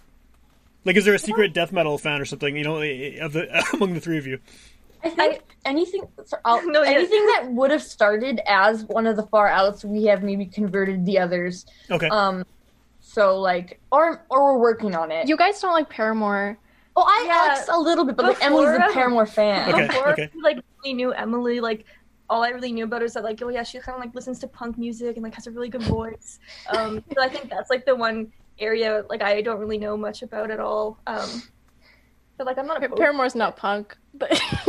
Like, 0.86 0.96
is 0.96 1.06
there 1.06 1.16
a 1.16 1.20
secret 1.20 1.54
death 1.54 1.72
metal 1.72 1.98
fan 1.98 2.22
or 2.22 2.26
something? 2.26 2.56
You 2.56 2.64
know, 2.64 2.78
eh, 2.78 3.18
of 3.20 3.34
the 3.34 3.66
among 3.74 3.94
the 3.94 4.00
three 4.00 4.18
of 4.18 4.26
you? 4.28 4.40
I 5.04 5.10
think 5.10 5.44
anything. 5.66 6.04
so 6.25 6.38
I'll- 6.46 6.66
No, 6.72 6.84
yeah. 6.84 6.92
anything 6.92 7.25
that 7.27 7.51
would 7.51 7.72
have 7.72 7.84
started 7.84 8.42
as 8.48 8.86
one 8.86 9.06
of 9.08 9.16
the 9.16 9.24
far 9.27 9.48
outs, 9.48 9.84
we 9.86 10.06
have 10.06 10.24
maybe 10.24 10.46
converted 10.46 11.06
the 11.06 11.20
others. 11.20 11.66
Okay, 11.92 12.08
Um, 12.10 12.44
so 13.00 13.39
like, 13.39 13.80
or 13.92 14.25
or 14.30 14.54
we're 14.54 14.60
working 14.62 14.96
on 14.96 15.12
it. 15.12 15.27
You 15.27 15.38
guys 15.38 15.60
don't 15.62 15.72
like 15.74 15.89
Paramore. 15.89 16.58
oh, 16.96 17.04
I 17.04 17.24
Yeah. 17.27 17.51
Alex 17.54 17.70
a 17.72 17.80
little 17.80 18.06
bit, 18.06 18.16
but 18.18 18.25
like 18.25 18.44
Emily's 18.44 18.70
a 18.70 18.94
Paramore 18.94 19.25
fan. 19.25 19.70
Okay, 19.74 19.88
Before 19.88 20.10
okay. 20.10 20.30
we, 20.34 20.42
like 20.42 20.58
really 20.84 20.94
knew 20.94 21.12
Emily, 21.13 21.60
like 21.60 21.86
all 22.30 22.44
I 22.44 22.50
really 22.50 22.74
knew 22.74 22.84
about 22.84 23.01
her 23.01 23.06
is 23.06 23.13
that 23.13 23.24
like 23.24 23.42
oh 23.42 23.50
yeah, 23.50 23.63
she 23.63 23.80
kind 23.80 23.96
of 23.98 24.04
like 24.04 24.13
listens 24.13 24.39
to 24.39 24.48
punk 24.48 24.77
music 24.77 25.16
and 25.16 25.24
like 25.24 25.34
has 25.36 25.48
a 25.48 25.51
really 25.51 25.70
good 25.70 25.84
voice. 25.84 26.39
Um, 26.70 27.04
so 27.16 27.22
I 27.24 27.30
think 27.30 27.50
that's 27.50 27.70
like 27.70 27.86
the 27.86 27.96
one 27.96 28.32
area 28.60 29.04
like 29.10 29.22
I 29.22 29.42
don't 29.42 29.60
really 29.60 29.77
know 29.77 29.96
much 29.96 30.24
about 30.24 30.51
at 30.51 30.60
all. 30.60 31.00
Um, 31.08 31.44
but 32.38 32.46
like 32.46 32.58
I'm 32.58 32.68
not 32.68 32.80
Pa- 32.80 32.86
opposed. 32.88 33.00
Paramore's 33.00 33.36
not 33.36 33.56
punk, 33.56 33.96
but 34.17 34.31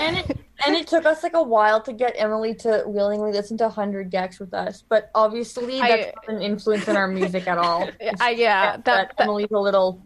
and 0.00 0.16
it 0.18 0.38
and 0.64 0.74
it 0.74 0.86
took 0.86 1.04
us 1.04 1.22
like 1.22 1.34
a 1.34 1.42
while 1.42 1.80
to 1.82 1.92
get 1.92 2.14
Emily 2.16 2.54
to 2.54 2.82
willingly 2.86 3.32
listen 3.32 3.58
to 3.58 3.68
Hundred 3.68 4.10
gecs 4.10 4.40
with 4.40 4.54
us, 4.54 4.82
but 4.88 5.10
obviously 5.14 5.80
I- 5.80 5.88
that's 5.88 6.16
not 6.28 6.36
an 6.36 6.42
influence 6.42 6.88
in 6.88 6.96
our 6.96 7.08
music 7.08 7.46
at 7.46 7.58
all. 7.58 7.88
I, 8.20 8.30
yeah, 8.30 8.72
just 8.76 8.84
that, 8.86 9.12
that 9.18 9.24
Emily's 9.24 9.50
a 9.50 9.58
little. 9.58 10.00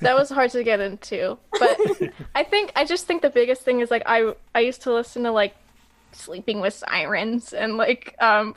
that 0.00 0.16
was 0.16 0.28
hard 0.30 0.50
to 0.50 0.64
get 0.64 0.80
into. 0.80 1.38
But 1.58 1.78
I 2.34 2.42
think 2.44 2.72
I 2.76 2.84
just 2.84 3.06
think 3.06 3.22
the 3.22 3.30
biggest 3.30 3.62
thing 3.62 3.80
is 3.80 3.90
like 3.90 4.02
I 4.06 4.34
I 4.54 4.60
used 4.60 4.82
to 4.82 4.92
listen 4.92 5.22
to 5.24 5.30
like 5.30 5.54
sleeping 6.12 6.60
with 6.60 6.72
sirens 6.74 7.52
and 7.52 7.76
like 7.76 8.16
um 8.18 8.54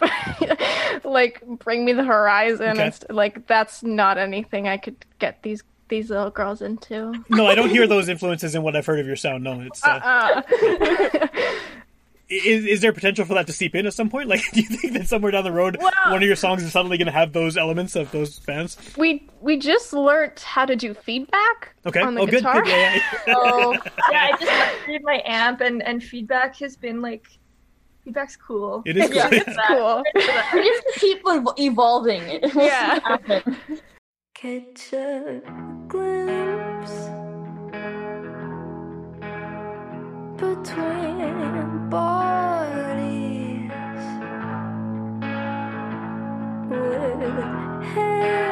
like 1.04 1.42
bring 1.46 1.86
me 1.86 1.94
the 1.94 2.04
horizon 2.04 2.70
Okay. 2.70 2.82
and 2.84 2.94
st- 2.94 3.12
like 3.12 3.46
that's 3.48 3.84
not 3.84 4.18
anything 4.18 4.68
I 4.68 4.78
could 4.78 4.96
get 5.20 5.44
these 5.44 5.62
these 5.92 6.10
little 6.10 6.32
girls 6.32 6.64
into. 6.64 7.14
No, 7.30 7.46
I 7.46 7.54
don't 7.54 7.70
hear 7.70 7.86
those 7.86 8.10
influences 8.10 8.56
in 8.56 8.64
what 8.64 8.76
I've 8.76 8.88
heard 8.88 9.00
of 9.00 9.06
your 9.06 9.16
sound. 9.16 9.44
No, 9.44 9.62
it's. 9.62 9.84
Uh, 9.86 10.00
Uh, 10.04 10.42
is, 12.30 12.66
is 12.66 12.82
there 12.82 12.94
potential 12.94 13.26
for 13.26 13.34
that 13.34 13.46
to 13.48 13.54
seep 13.54 13.76
in 13.76 13.86
at 13.86 13.94
some 13.94 14.10
point? 14.10 14.30
Like, 14.30 14.42
do 14.54 14.62
you 14.62 14.68
think 14.68 14.94
that 14.94 15.08
somewhere 15.08 15.32
down 15.32 15.44
the 15.44 15.52
road, 15.52 15.78
Well- 15.80 15.92
one 16.08 16.24
of 16.24 16.28
your 16.28 16.36
songs 16.38 16.64
is 16.64 16.72
suddenly 16.72 16.98
going 16.98 17.08
to 17.08 17.12
have 17.12 17.34
those 17.34 17.58
elements 17.58 17.96
of 17.96 18.10
those 18.12 18.40
fans? 18.40 18.78
we 18.98 19.28
we 19.42 19.58
just 19.58 19.94
learned 19.94 20.40
how 20.40 20.66
to 20.66 20.76
do 20.76 20.94
feedback 20.94 21.76
Okay. 21.86 22.00
on 22.02 22.16
the 22.16 22.22
oh, 22.22 22.26
good. 22.26 22.36
guitar. 22.36 22.62
good. 22.62 22.70
Yeah, 22.72 22.96
yeah. 23.28 23.34
Oh, 23.38 23.74
yeah, 24.12 24.30
I 24.34 24.38
just 24.40 24.52
upgraded 24.52 25.02
my 25.04 25.22
amp 25.26 25.62
and 25.62 25.84
and 25.84 26.04
feedback 26.04 26.56
has 26.58 26.76
been 26.78 27.02
like 27.02 27.26
feedback's 28.04 28.36
cool. 28.38 28.82
It 28.86 28.98
is. 28.98 29.12
Yeah. 29.14 29.30
cool. 29.30 29.40
It's 29.40 29.58
cool. 29.68 30.04
we 30.54 30.62
just 30.64 31.00
keep 31.00 31.22
evolving. 31.26 32.22
It. 32.24 32.56
We'll 32.56 32.66
Yeah. 32.66 33.42
Catch 34.42 34.94
a 34.94 35.40
glimpse 35.88 37.10
between 40.36 41.90
bodies 41.92 43.70
with 46.68 47.22
hair. 47.94 48.51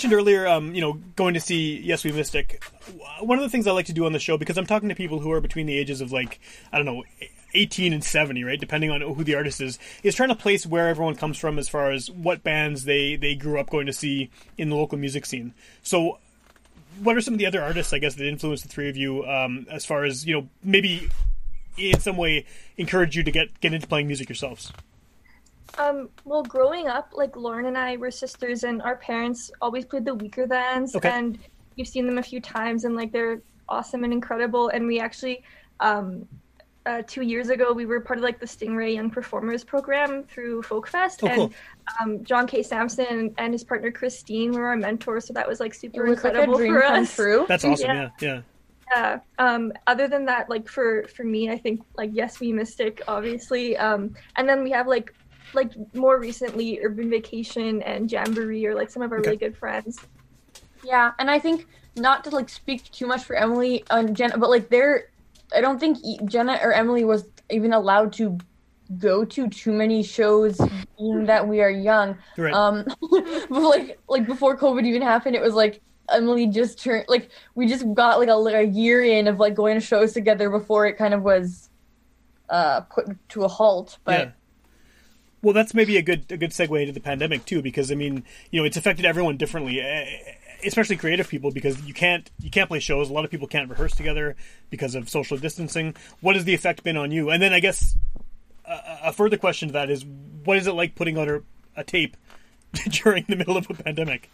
Mentioned 0.00 0.18
earlier, 0.18 0.46
um, 0.46 0.74
you 0.74 0.80
know, 0.80 0.94
going 1.14 1.34
to 1.34 1.40
see 1.40 1.78
Yes 1.78 2.04
We 2.04 2.12
Mystic. 2.12 2.64
One 3.20 3.36
of 3.36 3.42
the 3.42 3.50
things 3.50 3.66
I 3.66 3.72
like 3.72 3.84
to 3.86 3.92
do 3.92 4.06
on 4.06 4.14
the 4.14 4.18
show 4.18 4.38
because 4.38 4.56
I'm 4.56 4.64
talking 4.64 4.88
to 4.88 4.94
people 4.94 5.20
who 5.20 5.30
are 5.30 5.42
between 5.42 5.66
the 5.66 5.76
ages 5.76 6.00
of 6.00 6.10
like 6.10 6.40
I 6.72 6.78
don't 6.78 6.86
know, 6.86 7.04
18 7.52 7.92
and 7.92 8.02
70, 8.02 8.42
right? 8.42 8.58
Depending 8.58 8.90
on 8.90 9.02
who 9.02 9.22
the 9.24 9.34
artist 9.34 9.60
is, 9.60 9.78
is 10.02 10.14
trying 10.14 10.30
to 10.30 10.34
place 10.34 10.64
where 10.64 10.88
everyone 10.88 11.16
comes 11.16 11.36
from 11.36 11.58
as 11.58 11.68
far 11.68 11.90
as 11.90 12.10
what 12.10 12.42
bands 12.42 12.84
they, 12.84 13.16
they 13.16 13.34
grew 13.34 13.60
up 13.60 13.68
going 13.68 13.84
to 13.88 13.92
see 13.92 14.30
in 14.56 14.70
the 14.70 14.74
local 14.74 14.96
music 14.96 15.26
scene. 15.26 15.52
So, 15.82 16.16
what 17.02 17.14
are 17.14 17.20
some 17.20 17.34
of 17.34 17.38
the 17.38 17.44
other 17.44 17.62
artists, 17.62 17.92
I 17.92 17.98
guess, 17.98 18.14
that 18.14 18.26
influenced 18.26 18.62
the 18.62 18.70
three 18.70 18.88
of 18.88 18.96
you 18.96 19.26
um, 19.26 19.66
as 19.70 19.84
far 19.84 20.04
as, 20.04 20.24
you 20.24 20.32
know, 20.34 20.48
maybe 20.64 21.10
in 21.76 22.00
some 22.00 22.16
way 22.16 22.46
encourage 22.78 23.18
you 23.18 23.22
to 23.22 23.30
get, 23.30 23.60
get 23.60 23.74
into 23.74 23.86
playing 23.86 24.06
music 24.06 24.30
yourselves? 24.30 24.72
Um, 25.78 26.08
well, 26.24 26.42
growing 26.42 26.88
up, 26.88 27.12
like 27.14 27.36
Lauren 27.36 27.66
and 27.66 27.78
I 27.78 27.96
were 27.96 28.10
sisters, 28.10 28.64
and 28.64 28.82
our 28.82 28.96
parents 28.96 29.50
always 29.60 29.84
played 29.84 30.04
the 30.04 30.14
Weakerthans, 30.16 30.94
Okay. 30.96 31.08
and 31.08 31.38
you've 31.76 31.88
seen 31.88 32.06
them 32.06 32.18
a 32.18 32.22
few 32.22 32.40
times, 32.40 32.84
and 32.84 32.94
like 32.96 33.12
they're 33.12 33.40
awesome 33.68 34.04
and 34.04 34.12
incredible. 34.12 34.68
And 34.68 34.86
we 34.86 35.00
actually, 35.00 35.42
um, 35.78 36.26
uh, 36.86 37.02
two 37.06 37.22
years 37.22 37.50
ago, 37.50 37.72
we 37.72 37.86
were 37.86 38.00
part 38.00 38.18
of 38.18 38.24
like 38.24 38.40
the 38.40 38.46
Stingray 38.46 38.94
Young 38.94 39.10
Performers 39.10 39.62
program 39.64 40.24
through 40.24 40.62
Folkfest, 40.62 41.20
Oh, 41.22 41.26
and 41.28 41.36
cool. 41.36 41.52
um, 42.00 42.24
John 42.24 42.46
K. 42.46 42.62
Samson 42.62 43.06
and, 43.08 43.34
and 43.38 43.52
his 43.54 43.62
partner 43.64 43.90
Christine 43.90 44.52
were 44.52 44.66
our 44.66 44.76
mentors, 44.76 45.26
so 45.26 45.32
that 45.34 45.46
was 45.48 45.60
like 45.60 45.72
It 45.74 45.80
super 45.80 46.04
was 46.04 46.22
like 46.24 46.34
a 46.34 46.42
incredible 46.42 46.58
dream 46.58 46.74
for 46.74 46.80
come 46.82 47.02
us. 47.02 47.14
true. 47.14 47.44
That's 47.48 47.64
awesome. 47.66 47.86
Yeah. 47.88 48.10
Yeah. 48.20 48.26
Yeah. 48.28 48.40
Yeah. 48.92 49.18
Um, 49.38 49.72
other 49.86 50.08
than 50.08 50.24
that, 50.24 50.50
like 50.50 50.68
for 50.68 51.04
for 51.14 51.22
me, 51.22 51.48
I 51.48 51.56
think 51.56 51.80
like 51.96 52.10
Yes 52.12 52.40
We 52.40 52.52
Mystic, 52.52 53.02
obviously. 53.06 53.76
Um, 53.76 54.16
and 54.34 54.48
then 54.48 54.64
we 54.64 54.70
have 54.72 54.88
like 54.88 55.14
like 55.54 55.72
more 55.94 56.18
recently 56.18 56.80
Urban 56.82 57.10
Vacation 57.10 57.82
and 57.82 58.10
Jamboree 58.10 58.66
are 58.66 58.74
like 58.74 58.90
some 58.90 59.02
of 59.02 59.12
our 59.12 59.18
Okay. 59.18 59.30
really 59.30 59.36
good 59.38 59.56
friends. 59.56 59.98
Yeah, 60.84 61.12
and 61.18 61.30
I 61.30 61.38
think 61.38 61.66
not 61.96 62.24
to 62.24 62.30
like 62.30 62.48
speak 62.48 62.90
too 62.90 63.06
much 63.06 63.24
for 63.24 63.36
Emily 63.36 63.84
and 63.90 64.16
Jenna, 64.16 64.38
but 64.38 64.48
like 64.50 64.68
they're, 64.70 65.10
I 65.54 65.60
don't 65.60 65.78
think 65.78 65.98
e- 66.02 66.18
Jenna 66.24 66.58
or 66.62 66.72
Emily 66.72 67.04
was 67.04 67.26
even 67.50 67.72
allowed 67.72 68.12
to 68.14 68.38
go 68.98 69.24
to 69.24 69.48
too 69.48 69.72
many 69.72 70.02
shows, 70.02 70.58
being 70.98 71.26
that 71.26 71.46
we 71.46 71.60
are 71.60 71.70
young. 71.70 72.16
Right. 72.36 72.54
Um, 72.54 72.84
but 73.10 73.50
like 73.50 73.98
like 74.08 74.26
before 74.26 74.56
COVID 74.56 74.84
even 74.86 75.02
happened, 75.02 75.36
it 75.36 75.42
was 75.42 75.54
like 75.54 75.80
Emily 76.10 76.46
just 76.46 76.82
turned 76.82 77.04
like 77.08 77.30
we 77.54 77.66
just 77.68 77.92
got 77.94 78.18
like 78.18 78.28
a, 78.28 78.34
like 78.34 78.54
a 78.54 78.64
year 78.66 79.04
in 79.04 79.28
of 79.28 79.38
like 79.38 79.54
going 79.54 79.78
to 79.78 79.84
shows 79.84 80.12
together 80.12 80.50
before 80.50 80.86
it 80.86 80.94
kind 80.96 81.14
of 81.14 81.22
was 81.22 81.68
uh 82.48 82.80
put 82.82 83.06
to 83.30 83.44
a 83.44 83.48
halt. 83.48 83.98
But 84.04 84.18
yeah. 84.28 84.32
Well, 85.42 85.54
that's 85.54 85.72
maybe 85.72 85.96
a 85.96 86.02
good 86.02 86.30
a 86.30 86.36
good 86.36 86.50
segue 86.50 86.80
into 86.80 86.92
the 86.92 87.00
pandemic 87.00 87.44
too, 87.46 87.62
because 87.62 87.90
I 87.90 87.94
mean, 87.94 88.24
you 88.50 88.60
know, 88.60 88.66
it's 88.66 88.76
affected 88.76 89.06
everyone 89.06 89.36
differently, 89.36 89.80
eh, 89.80 90.18
especially 90.64 90.96
creative 90.96 91.28
people, 91.28 91.50
because 91.50 91.82
you 91.82 91.94
can't 91.94 92.30
you 92.40 92.50
can't 92.50 92.68
play 92.68 92.80
shows. 92.80 93.08
A 93.08 93.12
lot 93.12 93.24
of 93.24 93.30
people 93.30 93.48
can't 93.48 93.68
rehearse 93.70 93.92
together 93.92 94.36
because 94.68 94.94
of 94.94 95.08
social 95.08 95.38
distancing. 95.38 95.96
What 96.20 96.36
has 96.36 96.44
the 96.44 96.54
effect 96.54 96.82
been 96.84 96.96
on 96.96 97.10
you? 97.10 97.30
And 97.30 97.42
then 97.42 97.52
I 97.54 97.60
guess 97.60 97.96
a, 98.66 98.98
a 99.04 99.12
further 99.12 99.36
question 99.36 99.68
to 99.68 99.72
that 99.72 99.90
is, 99.90 100.04
what 100.44 100.56
is 100.56 100.66
it 100.66 100.72
like 100.72 100.94
putting 100.94 101.16
on 101.16 101.28
a, 101.28 101.40
a 101.76 101.84
tape 101.84 102.16
during 102.90 103.24
the 103.28 103.36
middle 103.36 103.56
of 103.56 103.68
a 103.70 103.74
pandemic? 103.74 104.28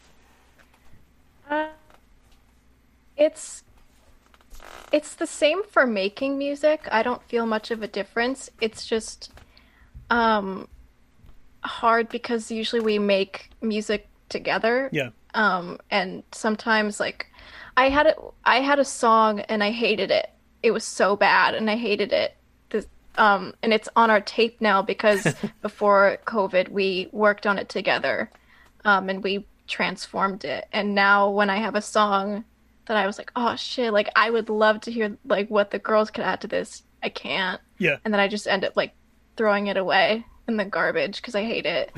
Uh, 1.49 1.69
it's 3.17 3.63
it's 4.93 5.15
the 5.15 5.27
same 5.27 5.65
for 5.65 5.87
making 5.87 6.39
music. 6.39 6.87
I 6.91 7.03
don't 7.03 7.23
feel 7.23 7.47
much 7.47 7.71
of 7.71 7.83
a 7.83 7.89
difference. 7.89 8.51
It's 8.61 8.87
just 8.87 9.33
um 10.11 10.69
hard 11.67 12.09
because 12.09 12.51
usually 12.51 12.81
we 12.81 12.99
make 12.99 13.51
music 13.61 14.09
together. 14.29 14.89
Yeah. 14.93 15.11
Um 15.35 15.79
and 15.91 16.23
sometimes 16.33 16.99
like 17.01 17.27
I 17.77 17.89
had 17.89 18.07
a 18.07 18.15
I 18.45 18.61
had 18.61 18.79
a 18.79 18.85
song 18.85 19.41
and 19.41 19.63
I 19.63 19.71
hated 19.71 20.11
it. 20.11 20.31
It 20.63 20.71
was 20.71 20.85
so 20.85 21.17
bad 21.17 21.55
and 21.55 21.71
I 21.71 21.77
hated 21.77 22.13
it. 22.13 22.37
This, 22.71 22.87
um 23.17 23.55
and 23.63 23.73
it's 23.73 23.89
on 23.97 24.11
our 24.11 24.21
tape 24.21 24.61
now 24.61 24.83
because 24.83 25.35
before 25.63 26.19
COVID 26.27 26.69
we 26.71 27.09
worked 27.13 27.47
on 27.47 27.59
it 27.59 27.69
together. 27.69 28.31
Um 28.85 29.09
and 29.09 29.23
we 29.23 29.47
transformed 29.67 30.45
it. 30.45 30.67
And 30.73 30.95
now 30.95 31.31
when 31.31 31.51
I 31.51 31.57
have 31.57 31.75
a 31.75 31.83
song 31.83 32.45
that 32.87 32.97
I 32.97 33.07
was 33.07 33.19
like, 33.19 33.33
"Oh 33.35 33.57
shit, 33.57 33.93
like 33.93 34.09
I 34.15 34.31
would 34.31 34.49
love 34.49 34.81
to 34.83 34.93
hear 34.93 35.17
like 35.25 35.49
what 35.49 35.73
the 35.73 35.79
girls 35.79 36.11
could 36.11 36.25
add 36.25 36.41
to 36.43 36.49
this." 36.49 36.83
I 37.03 37.09
can't. 37.09 37.61
Yeah. 37.79 37.97
And 38.05 38.15
then 38.15 38.21
I 38.21 38.29
just 38.29 38.47
end 38.47 38.65
up 38.65 38.77
like 38.77 38.93
throwing 39.37 39.67
it 39.67 39.77
away 39.77 40.25
in 40.49 40.57
the 40.57 40.65
garbage 40.65 41.17
because 41.17 41.35
I 41.35 41.43
hate 41.45 41.67
it. 41.67 41.91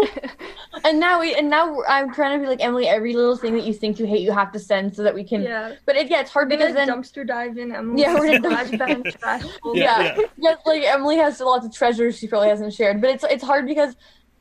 and 0.84 1.00
now 1.00 1.20
we 1.20 1.34
and 1.34 1.48
now 1.48 1.82
I'm 1.88 2.12
trying 2.12 2.38
to 2.38 2.42
be 2.42 2.48
like 2.48 2.62
Emily. 2.62 2.86
Every 2.88 3.14
little 3.14 3.36
thing 3.36 3.54
that 3.54 3.64
you 3.64 3.72
think 3.72 3.98
you 3.98 4.06
hate, 4.06 4.20
you 4.20 4.32
have 4.32 4.52
to 4.52 4.58
send 4.58 4.94
so 4.94 5.02
that 5.02 5.14
we 5.14 5.24
can. 5.24 5.42
Yeah. 5.42 5.74
But 5.86 5.96
it, 5.96 6.10
yeah, 6.10 6.20
it's 6.20 6.30
hard 6.30 6.50
We're 6.50 6.58
because 6.58 6.74
then 6.74 6.88
dumpster 6.88 7.26
dive 7.26 7.56
in 7.58 7.74
Emily. 7.74 8.02
Yeah, 8.02 8.14
we're 8.14 8.38
gonna 8.38 8.40
garage 8.40 8.70
trash. 9.18 9.42
folder. 9.62 9.78
Yeah, 9.80 10.02
yeah, 10.16 10.24
yeah. 10.38 10.54
like 10.66 10.82
Emily 10.82 11.16
has 11.16 11.40
lots 11.40 11.64
of 11.66 11.72
treasures 11.74 12.18
she 12.18 12.26
probably 12.26 12.48
hasn't 12.48 12.72
shared, 12.74 13.00
but 13.00 13.10
it's 13.10 13.24
it's 13.24 13.44
hard 13.44 13.66
because 13.66 13.96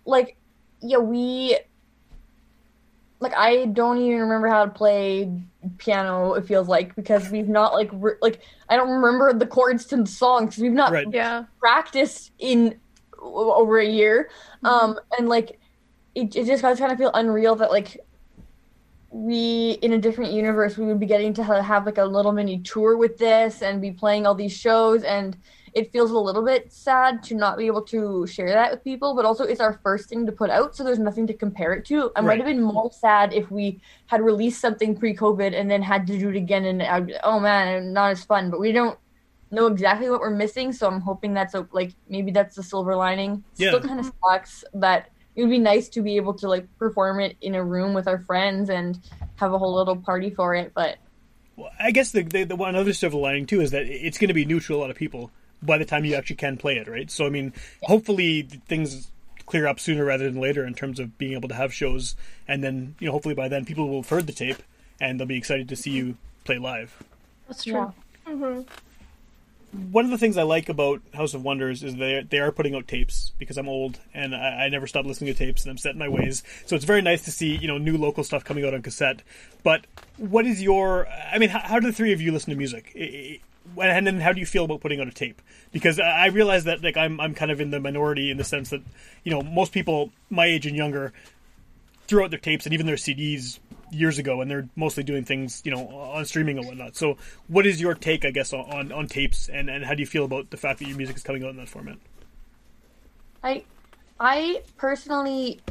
like 0.05 0.36
yeah 0.81 0.97
we 0.97 1.57
like 3.21 3.33
I 3.38 3.65
don't 3.67 3.99
even 3.99 4.19
remember 4.19 4.49
how 4.49 4.65
to 4.65 4.71
play 4.71 5.31
piano. 5.77 6.33
It 6.33 6.45
feels 6.45 6.67
like 6.67 6.93
because 6.95 7.29
we've 7.29 7.47
not 7.47 7.73
like 7.73 7.89
re- 7.93 8.15
like 8.21 8.41
I 8.67 8.75
don't 8.75 8.89
remember 8.89 9.31
the 9.31 9.47
chords 9.47 9.86
to 9.86 9.97
the 9.97 10.05
song 10.07 10.47
because 10.47 10.62
we've 10.62 10.73
not 10.73 10.91
Right. 10.91 11.07
yeah. 11.09 11.45
practiced 11.57 12.31
in 12.39 12.73
o- 12.73 12.77
over 13.23 13.79
a 13.79 13.86
year, 13.88 14.29
um, 14.63 14.99
and 15.17 15.29
like 15.29 15.59
it, 16.15 16.36
it 16.36 16.45
just 16.45 16.62
got 16.62 16.77
kind 16.77 16.91
of 16.91 16.97
feel 16.97 17.12
unreal 17.13 17.55
that 17.55 17.71
like 17.71 17.99
we 19.09 19.73
in 19.83 19.93
a 19.93 19.97
different 19.99 20.31
universe 20.33 20.75
we 20.75 20.86
would 20.86 20.99
be 20.99 21.05
getting 21.05 21.33
to 21.36 21.43
have 21.43 21.86
like 21.86 21.99
a 21.99 22.05
little 22.05 22.31
mini 22.31 22.59
tour 22.59 22.97
with 22.97 23.17
this 23.17 23.62
and 23.62 23.79
be 23.81 23.91
playing 23.91 24.25
all 24.25 24.33
these 24.36 24.55
shows. 24.55 25.03
And 25.03 25.38
it 25.75 25.91
feels 25.91 26.12
a 26.12 26.17
little 26.17 26.43
bit 26.43 26.71
sad 26.71 27.21
to 27.23 27.36
not 27.36 27.57
be 27.57 27.67
able 27.67 27.83
to 27.83 28.25
share 28.27 28.49
that 28.49 28.71
with 28.71 28.83
people 28.83 29.15
but 29.15 29.25
also 29.25 29.43
it's 29.43 29.59
our 29.62 29.79
first 29.83 30.09
thing 30.09 30.25
to 30.25 30.31
put 30.31 30.49
out 30.51 30.75
so 30.75 30.83
there's 30.83 30.99
nothing 30.99 31.27
to 31.27 31.33
compare 31.33 31.73
it 31.73 31.86
to. 31.86 32.12
I 32.15 32.21
Right. 32.21 32.25
might 32.25 32.38
have 32.39 32.47
been 32.47 32.62
more 32.63 32.91
sad 32.91 33.33
if 33.33 33.49
we 33.51 33.81
had 34.07 34.21
released 34.21 34.59
something 34.62 34.95
pre-covid 34.95 35.53
and 35.59 35.69
then 35.69 35.81
had 35.83 36.07
to 36.07 36.17
do 36.17 36.29
it 36.29 36.36
again 36.36 36.65
and 36.65 36.81
I'd, 36.81 37.13
oh 37.23 37.39
man 37.39 37.93
not 37.93 38.12
as 38.12 38.23
fun. 38.25 38.49
But 38.49 38.59
we 38.59 38.71
don't 38.71 38.97
know 39.53 39.67
exactly 39.67 40.09
what 40.09 40.19
we're 40.19 40.29
missing 40.29 40.73
so 40.73 40.87
i'm 40.87 41.01
hoping 41.01 41.33
that's 41.33 41.53
a, 41.53 41.67
like 41.71 41.93
maybe 42.09 42.31
that's 42.31 42.55
the 42.55 42.63
silver 42.63 42.95
lining 42.95 43.43
Yeah. 43.57 43.69
still 43.69 43.81
kind 43.81 43.99
of 43.99 44.11
sucks 44.23 44.63
but 44.73 45.05
it 45.35 45.41
would 45.41 45.49
be 45.49 45.59
nice 45.59 45.89
to 45.89 46.01
be 46.01 46.15
able 46.17 46.33
to 46.35 46.47
like 46.47 46.67
perform 46.77 47.19
it 47.19 47.37
in 47.41 47.55
a 47.55 47.63
room 47.63 47.93
with 47.93 48.07
our 48.07 48.19
friends 48.19 48.69
and 48.69 48.99
have 49.35 49.53
a 49.53 49.57
whole 49.57 49.75
little 49.75 49.95
party 49.95 50.29
for 50.29 50.53
it 50.55 50.73
but 50.75 50.97
Well, 51.55 51.71
I 51.79 51.91
guess 51.91 52.11
the, 52.11 52.23
the, 52.23 52.43
the 52.43 52.55
one 52.55 52.75
other 52.75 52.93
silver 52.93 53.17
lining 53.17 53.45
too 53.45 53.61
is 53.61 53.71
that 53.71 53.85
it's 53.85 54.17
going 54.17 54.29
to 54.29 54.33
be 54.33 54.45
new 54.45 54.59
to 54.59 54.75
a 54.75 54.77
lot 54.77 54.89
of 54.89 54.95
people 54.95 55.31
by 55.61 55.77
the 55.77 55.85
time 55.85 56.03
you 56.03 56.13
actually 56.15 56.35
can 56.35 56.57
play 56.57 56.75
it, 56.75 56.87
right? 56.89 57.09
So 57.09 57.25
I 57.25 57.29
mean, 57.29 57.53
hopefully 57.83 58.41
things 58.67 59.09
clear 59.45 59.65
up 59.67 59.79
sooner 59.79 60.03
rather 60.03 60.29
than 60.29 60.41
later 60.41 60.65
in 60.65 60.73
terms 60.73 60.99
of 60.99 61.17
being 61.17 61.33
able 61.33 61.47
to 61.49 61.55
have 61.55 61.73
shows, 61.73 62.15
and 62.47 62.63
then 62.63 62.95
you 62.99 63.05
know 63.07 63.11
hopefully 63.13 63.35
by 63.35 63.47
then 63.47 63.63
people 63.65 63.87
will 63.87 64.01
have 64.01 64.09
heard 64.09 64.27
the 64.27 64.33
tape 64.33 64.61
and 64.99 65.19
they'll 65.19 65.27
be 65.27 65.37
excited 65.37 65.69
to 65.69 65.75
see 65.75 65.91
you 65.91 66.17
play 66.43 66.57
live. 66.57 67.01
That's 67.47 67.63
true. 67.63 67.73
Yeah. 67.73 68.33
Mm-hmm. 68.33 68.61
One 69.91 70.05
of 70.05 70.12
the 70.12 70.19
things 70.19 70.38
I 70.38 70.43
like 70.43 70.69
about 70.69 71.01
House 71.15 71.33
of 71.33 71.43
Wonders 71.43 71.81
is 71.81 71.95
they 71.95 72.23
they 72.29 72.39
are 72.39 72.51
putting 72.51 72.75
out 72.75 72.88
tapes 72.88 73.33
because 73.39 73.57
I'm 73.57 73.67
old 73.67 73.99
and 74.13 74.36
I, 74.36 74.65
I 74.65 74.69
never 74.69 74.86
stop 74.86 75.05
listening 75.05 75.33
to 75.33 75.38
tapes 75.38 75.63
and 75.63 75.71
I'm 75.71 75.79
set 75.79 75.93
in 75.93 75.99
my 75.99 76.07
ways. 76.07 76.43
So 76.67 76.75
it's 76.75 76.86
very 76.86 77.01
nice 77.01 77.23
to 77.23 77.31
see 77.31 77.55
you 77.55 77.67
know 77.67 77.79
new 77.79 77.97
local 77.97 78.23
stuff 78.23 78.43
coming 78.43 78.65
out 78.65 78.75
on 78.75 78.83
cassette. 78.83 79.23
But 79.63 79.88
what 80.17 80.45
is 80.45 80.62
your? 80.62 81.07
I 81.07 81.39
mean, 81.39 81.49
how, 81.49 81.59
how 81.59 81.79
do 81.79 81.88
the 81.88 81.93
three 81.93 82.13
of 82.13 82.21
you 82.21 82.31
listen 82.31 82.51
to 82.51 82.55
music? 82.55 82.91
And 82.95 84.05
then 84.05 84.19
how 84.19 84.31
do 84.31 84.39
you 84.39 84.45
feel 84.45 84.65
about 84.65 84.81
putting 84.81 84.99
out 85.01 85.07
a 85.07 85.12
tape? 85.12 85.41
Because 85.71 85.99
I 85.99 86.27
realize 86.27 86.65
that 86.65 86.83
like 86.83 86.97
I'm 86.97 87.19
I'm 87.19 87.33
kind 87.33 87.49
of 87.49 87.59
in 87.59 87.71
the 87.71 87.79
minority 87.79 88.29
in 88.29 88.38
the 88.38 88.43
sense 88.43 88.69
that 88.69 88.81
you 89.23 89.31
know 89.31 89.41
most 89.41 89.71
people 89.71 90.12
my 90.29 90.45
age 90.45 90.67
and 90.67 90.75
younger 90.75 91.13
throw 92.07 92.25
out 92.25 92.29
their 92.29 92.39
tapes 92.39 92.65
and 92.65 92.73
even 92.73 92.86
their 92.86 92.95
CDs 92.95 93.59
years 93.93 94.17
ago, 94.17 94.41
and 94.41 94.49
they're 94.49 94.67
mostly 94.75 95.03
doing 95.03 95.23
things, 95.23 95.62
you 95.63 95.71
know, 95.71 95.88
on 95.88 96.25
streaming 96.25 96.58
and 96.58 96.67
whatnot. 96.67 96.95
So, 96.95 97.17
what 97.47 97.65
is 97.65 97.79
your 97.79 97.93
take, 97.93 98.25
I 98.25 98.32
guess, 98.32 98.53
on 98.53 98.91
on, 98.91 99.08
tapes, 99.08 99.49
and, 99.49 99.69
and 99.69 99.86
how 99.86 99.93
do 99.93 100.01
you 100.01 100.08
feel 100.08 100.25
about 100.25 100.49
the 100.49 100.58
fact 100.58 100.79
that 100.79 100.86
your 100.88 100.97
music 100.97 101.15
is 101.15 101.23
coming 101.23 101.43
out 101.43 101.49
in 101.51 101.58
that 101.58 101.69
format? 101.69 101.97
I 103.43 103.63
I 104.19 104.62
personally 104.77 105.62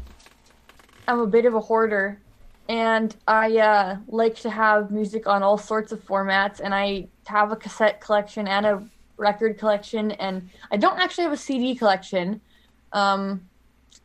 am 1.09 1.21
a 1.21 1.27
bit 1.27 1.47
of 1.47 1.55
a 1.55 1.61
hoarder 1.61 2.21
and 2.69 3.15
I 3.27 3.59
uh, 3.59 3.97
like 4.07 4.37
to 4.41 4.51
have 4.51 4.91
music 4.91 5.27
on 5.27 5.43
all 5.43 5.59
sorts 5.59 5.93
of 5.93 6.01
formats 6.05 6.61
and 6.61 6.75
I 6.75 7.09
have 7.27 7.53
a 7.53 7.57
cassette 7.57 8.01
collection 8.01 8.47
and 8.47 8.67
a 8.67 8.85
record 9.17 9.59
collection 9.59 10.13
and 10.13 10.51
I 10.71 10.77
don't 10.77 10.99
actually 10.99 11.25
have 11.25 11.33
a 11.33 11.37
CD 11.37 11.75
collection 11.75 12.41
um 12.93 13.43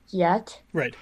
yet 0.09 0.61
Right. 0.73 0.95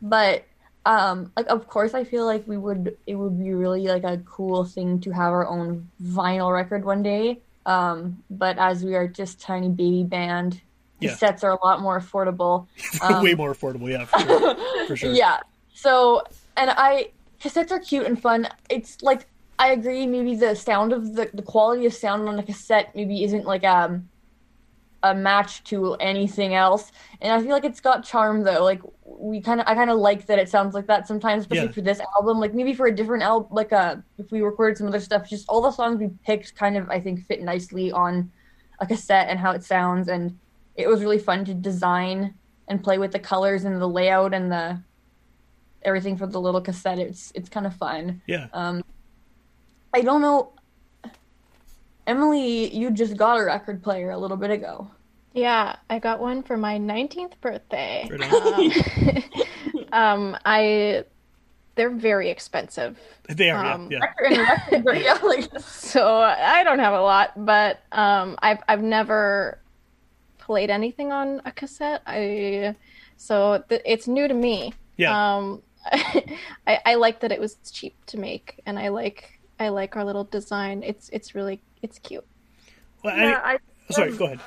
but 0.00 0.44
um 0.86 1.30
like 1.36 1.46
of 1.48 1.66
course 1.68 1.92
I 1.94 2.04
feel 2.04 2.24
like 2.24 2.46
we 2.46 2.56
would 2.56 2.96
it 3.06 3.14
would 3.14 3.38
be 3.38 3.52
really 3.52 3.86
like 3.86 4.04
a 4.04 4.18
cool 4.24 4.64
thing 4.64 5.00
to 5.00 5.10
have 5.10 5.32
our 5.32 5.46
own 5.46 5.90
vinyl 6.02 6.52
record 6.52 6.84
one 6.84 7.02
day 7.02 7.42
um 7.66 8.22
but 8.30 8.58
as 8.58 8.82
we 8.84 8.94
are 8.94 9.06
just 9.06 9.40
tiny 9.40 9.68
baby 9.68 10.04
band 10.04 10.62
Yeah. 11.00 11.10
cassettes 11.10 11.44
are 11.44 11.50
a 11.52 11.64
lot 11.64 11.80
more 11.82 12.00
affordable 12.00 12.66
Um, 13.02 13.22
Way 13.22 13.34
more 13.34 13.52
affordable, 13.54 13.88
yeah, 13.90 14.04
for 14.06 14.18
sure. 14.20 14.56
For 14.88 14.96
sure. 14.96 15.12
yeah. 15.12 15.38
So, 15.74 16.22
and 16.56 16.70
I 16.70 17.12
cassettes 17.42 17.70
are 17.70 17.78
cute 17.78 18.04
and 18.06 18.20
fun. 18.20 18.48
It's 18.68 19.00
like 19.02 19.26
I 19.58 19.68
agree. 19.72 20.06
Maybe 20.06 20.34
the 20.34 20.54
sound 20.54 20.92
of 20.92 21.14
the 21.14 21.30
the 21.32 21.42
quality 21.42 21.86
of 21.86 21.94
sound 21.94 22.28
on 22.28 22.38
a 22.38 22.42
cassette 22.42 22.94
maybe 22.96 23.22
isn't 23.24 23.44
like 23.44 23.64
um 23.64 24.08
a 25.02 25.14
match 25.14 25.64
to 25.64 25.94
anything 25.94 26.54
else. 26.54 26.92
And 27.22 27.32
I 27.32 27.40
feel 27.40 27.52
like 27.52 27.64
it's 27.64 27.80
got 27.80 28.04
charm 28.04 28.42
though. 28.42 28.62
Like 28.64 28.82
we 29.22 29.40
kind 29.40 29.60
of, 29.60 29.66
I 29.68 29.74
kind 29.74 29.90
of 29.90 29.98
like 29.98 30.26
that 30.26 30.38
it 30.38 30.48
sounds 30.48 30.74
like 30.74 30.86
that 30.86 31.06
sometimes, 31.06 31.42
especially 31.42 31.66
Yeah. 31.66 31.72
for 31.72 31.82
this 31.82 32.00
album. 32.16 32.40
Like 32.40 32.54
maybe 32.54 32.72
for 32.72 32.86
a 32.86 32.94
different 32.94 33.22
album, 33.22 33.48
like 33.52 33.72
uh, 33.72 33.96
if 34.18 34.30
we 34.32 34.40
recorded 34.40 34.78
some 34.78 34.86
other 34.86 35.00
stuff, 35.00 35.28
just 35.28 35.46
all 35.48 35.60
the 35.60 35.70
songs 35.70 35.98
we 35.98 36.08
picked 36.24 36.56
kind 36.56 36.76
of, 36.76 36.88
I 36.88 37.00
think, 37.00 37.26
fit 37.26 37.42
nicely 37.42 37.92
on 37.92 38.32
a 38.78 38.86
cassette 38.86 39.28
and 39.28 39.38
how 39.38 39.50
it 39.50 39.62
sounds. 39.62 40.08
And 40.08 40.38
it 40.74 40.88
was 40.88 41.02
really 41.02 41.18
fun 41.18 41.44
to 41.44 41.54
design 41.54 42.34
and 42.68 42.82
play 42.82 42.96
with 42.96 43.12
the 43.12 43.18
colors 43.18 43.64
and 43.64 43.80
the 43.80 43.86
layout 43.86 44.32
and 44.32 44.50
the 44.50 44.80
everything 45.82 46.16
for 46.16 46.26
the 46.26 46.40
little 46.40 46.60
cassette. 46.62 46.98
It's 46.98 47.30
it's 47.34 47.48
kind 47.50 47.66
of 47.66 47.74
fun. 47.76 48.22
Yeah. 48.26 48.46
Um, 48.54 48.82
I 49.92 50.00
don't 50.00 50.22
know. 50.22 50.52
Emily, 52.06 52.74
you 52.74 52.90
just 52.90 53.16
got 53.16 53.38
a 53.38 53.44
record 53.44 53.82
player 53.82 54.10
a 54.10 54.18
little 54.18 54.36
bit 54.36 54.50
ago. 54.50 54.90
Yeah, 55.32 55.76
I 55.88 55.98
got 55.98 56.20
one 56.20 56.42
for 56.42 56.56
my 56.56 56.78
19th 56.78 57.40
birthday. 57.40 58.08
Right 58.10 58.20
Um, 58.32 58.72
um, 59.92 60.36
I 60.44 61.04
they're 61.76 61.90
very 61.90 62.30
expensive. 62.30 62.98
They 63.28 63.48
are, 63.50 63.64
Um, 63.64 63.90
yeah. 63.90 63.98
yeah. 63.98 64.06
Record 64.06 64.32
and 64.32 64.48
record, 64.48 64.84
but 64.84 65.02
yeah, 65.02 65.18
like 65.22 65.48
So 65.60 66.16
I 66.18 66.64
don't 66.64 66.80
have 66.80 66.94
a 66.94 67.00
lot, 67.00 67.32
but 67.36 67.80
um, 67.92 68.36
I've 68.42 68.58
I've 68.68 68.82
never 68.82 69.58
played 70.38 70.70
anything 70.70 71.12
on 71.12 71.40
a 71.44 71.52
cassette. 71.52 72.02
I 72.06 72.74
so 73.16 73.62
th- 73.68 73.82
it's 73.84 74.08
new 74.08 74.26
to 74.28 74.34
me. 74.34 74.74
Yeah. 74.96 75.36
Um, 75.36 75.62
I 75.92 76.80
I 76.84 76.94
like 76.96 77.20
that 77.20 77.32
it 77.32 77.40
was 77.40 77.56
cheap 77.70 77.94
to 78.06 78.18
make, 78.18 78.60
and 78.66 78.78
I 78.78 78.88
like 78.88 79.40
I 79.58 79.68
like 79.68 79.96
our 79.96 80.04
little 80.04 80.24
design. 80.24 80.82
It's 80.82 81.08
it's 81.10 81.34
really 81.34 81.62
it's 81.82 81.98
cute. 82.00 82.26
Well, 83.04 83.16
Yeah, 83.16 83.40
I, 83.42 83.54
I 83.54 83.58
sorry, 83.90 84.10
um, 84.10 84.16
go 84.16 84.24
ahead. 84.26 84.40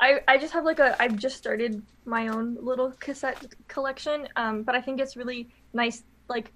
I, 0.00 0.20
I 0.28 0.38
just 0.38 0.52
have 0.52 0.64
like 0.64 0.78
a 0.78 1.00
I've 1.02 1.16
just 1.16 1.36
started 1.36 1.82
my 2.04 2.28
own 2.28 2.56
little 2.60 2.92
cassette 3.00 3.44
collection, 3.68 4.28
um, 4.36 4.62
but 4.62 4.74
I 4.74 4.80
think 4.80 5.00
it's 5.00 5.16
really 5.16 5.48
nice. 5.72 6.02
Like, 6.28 6.52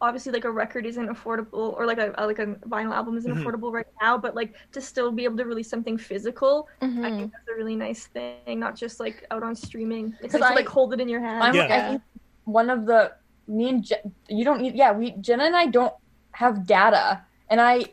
obviously, 0.00 0.32
like 0.32 0.44
a 0.44 0.50
record 0.50 0.86
isn't 0.86 1.08
affordable, 1.08 1.74
or 1.76 1.86
like 1.86 1.98
a 1.98 2.14
like 2.26 2.38
a 2.38 2.46
vinyl 2.68 2.92
album 2.94 3.16
isn't 3.16 3.32
Mhm. 3.34 3.42
affordable 3.42 3.72
right 3.72 3.86
now. 4.00 4.16
But 4.18 4.34
like 4.34 4.54
to 4.72 4.80
still 4.80 5.10
be 5.12 5.24
able 5.24 5.36
to 5.38 5.44
release 5.44 5.68
something 5.68 5.96
physical, 5.98 6.68
I 6.80 6.86
Mhm. 6.86 7.16
think 7.16 7.32
that's 7.32 7.48
a 7.48 7.54
really 7.56 7.76
nice 7.76 8.06
thing. 8.06 8.58
Not 8.60 8.76
just 8.76 9.00
like 9.00 9.26
out 9.30 9.42
on 9.42 9.54
streaming. 9.54 10.14
It's 10.22 10.32
'Cause 10.32 10.40
nice 10.40 10.50
to 10.50 10.54
like 10.56 10.68
hold 10.68 10.92
it 10.94 11.00
in 11.00 11.08
your 11.08 11.20
hand. 11.20 11.42
I'm 11.42 11.54
Yeah. 11.54 11.66
I 11.76 11.80
think 11.88 12.02
one 12.44 12.70
of 12.70 12.86
the 12.86 13.12
me 13.46 13.68
and 13.68 13.82
Je- 13.84 14.02
you 14.28 14.44
don't 14.44 14.60
need 14.60 14.74
yeah 14.74 14.92
we 14.92 15.12
Jenna 15.20 15.44
and 15.44 15.56
I 15.56 15.66
don't 15.66 15.94
have 16.32 16.66
data 16.66 17.24
and 17.48 17.60
I 17.60 17.84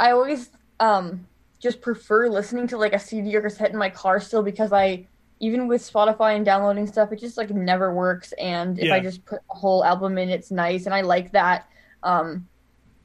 I 0.00 0.10
always 0.12 0.50
um 0.80 1.26
just 1.60 1.80
prefer 1.80 2.28
listening 2.28 2.66
to 2.68 2.76
like 2.76 2.92
a 2.92 2.98
CD 2.98 3.34
or 3.36 3.42
cassette 3.42 3.70
in 3.70 3.78
my 3.78 3.90
car 3.90 4.20
still 4.20 4.42
because 4.42 4.72
I 4.72 5.06
even 5.38 5.68
with 5.68 5.82
Spotify 5.82 6.34
and 6.36 6.44
downloading 6.44 6.86
stuff 6.86 7.12
it 7.12 7.20
just 7.20 7.36
like 7.36 7.50
never 7.50 7.94
works. 7.94 8.32
And 8.32 8.78
if 8.78 8.90
I 8.90 9.00
just 9.00 9.24
put 9.24 9.40
a 9.50 9.54
whole 9.54 9.84
album 9.84 10.18
in 10.18 10.28
it's 10.28 10.50
nice. 10.50 10.86
And 10.86 10.94
I 10.94 11.02
like 11.02 11.32
that. 11.32 11.68
Um 12.02 12.48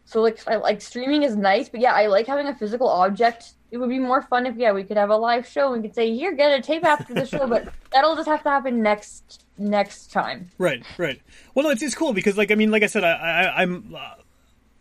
so 0.06 0.22
like 0.22 0.40
I 0.48 0.58
like 0.58 0.82
streaming 0.82 1.24
is 1.24 1.36
nice. 1.36 1.70
But 1.70 1.82
yeah 1.82 1.94
I 1.94 2.08
like 2.08 2.28
having 2.28 2.48
a 2.48 2.56
physical 2.56 2.88
object. 2.88 3.54
It 3.72 3.78
would 3.78 3.90
be 3.90 4.00
more 4.00 4.22
fun 4.22 4.46
if 4.46 4.58
yeah 4.58 4.74
we 4.74 4.84
could 4.84 4.98
have 4.98 5.10
a 5.10 5.16
live 5.18 5.48
show 5.48 5.74
and 5.74 5.82
we 5.82 5.88
could 5.88 5.96
say 5.96 6.14
here 6.14 6.34
get 6.34 6.58
a 6.58 6.62
tape 6.62 6.84
after 6.84 7.14
the 7.14 7.26
show. 7.26 7.48
But 7.48 7.72
that'll 7.92 8.16
just 8.16 8.28
have 8.28 8.44
to 8.44 8.50
happen 8.50 8.82
next 8.82 9.46
next 9.62 10.12
time. 10.12 10.50
Right, 10.58 10.84
right. 10.98 11.22
Well, 11.54 11.64
no, 11.64 11.70
it's 11.70 11.82
it's 11.82 11.96
cool 11.96 12.14
because, 12.14 12.38
like, 12.38 12.52
I 12.52 12.56
mean, 12.56 12.72
like 12.72 12.84
I 12.84 12.88
said, 12.88 13.04
I, 13.04 13.12
I 13.12 13.62
I'm. 13.62 13.96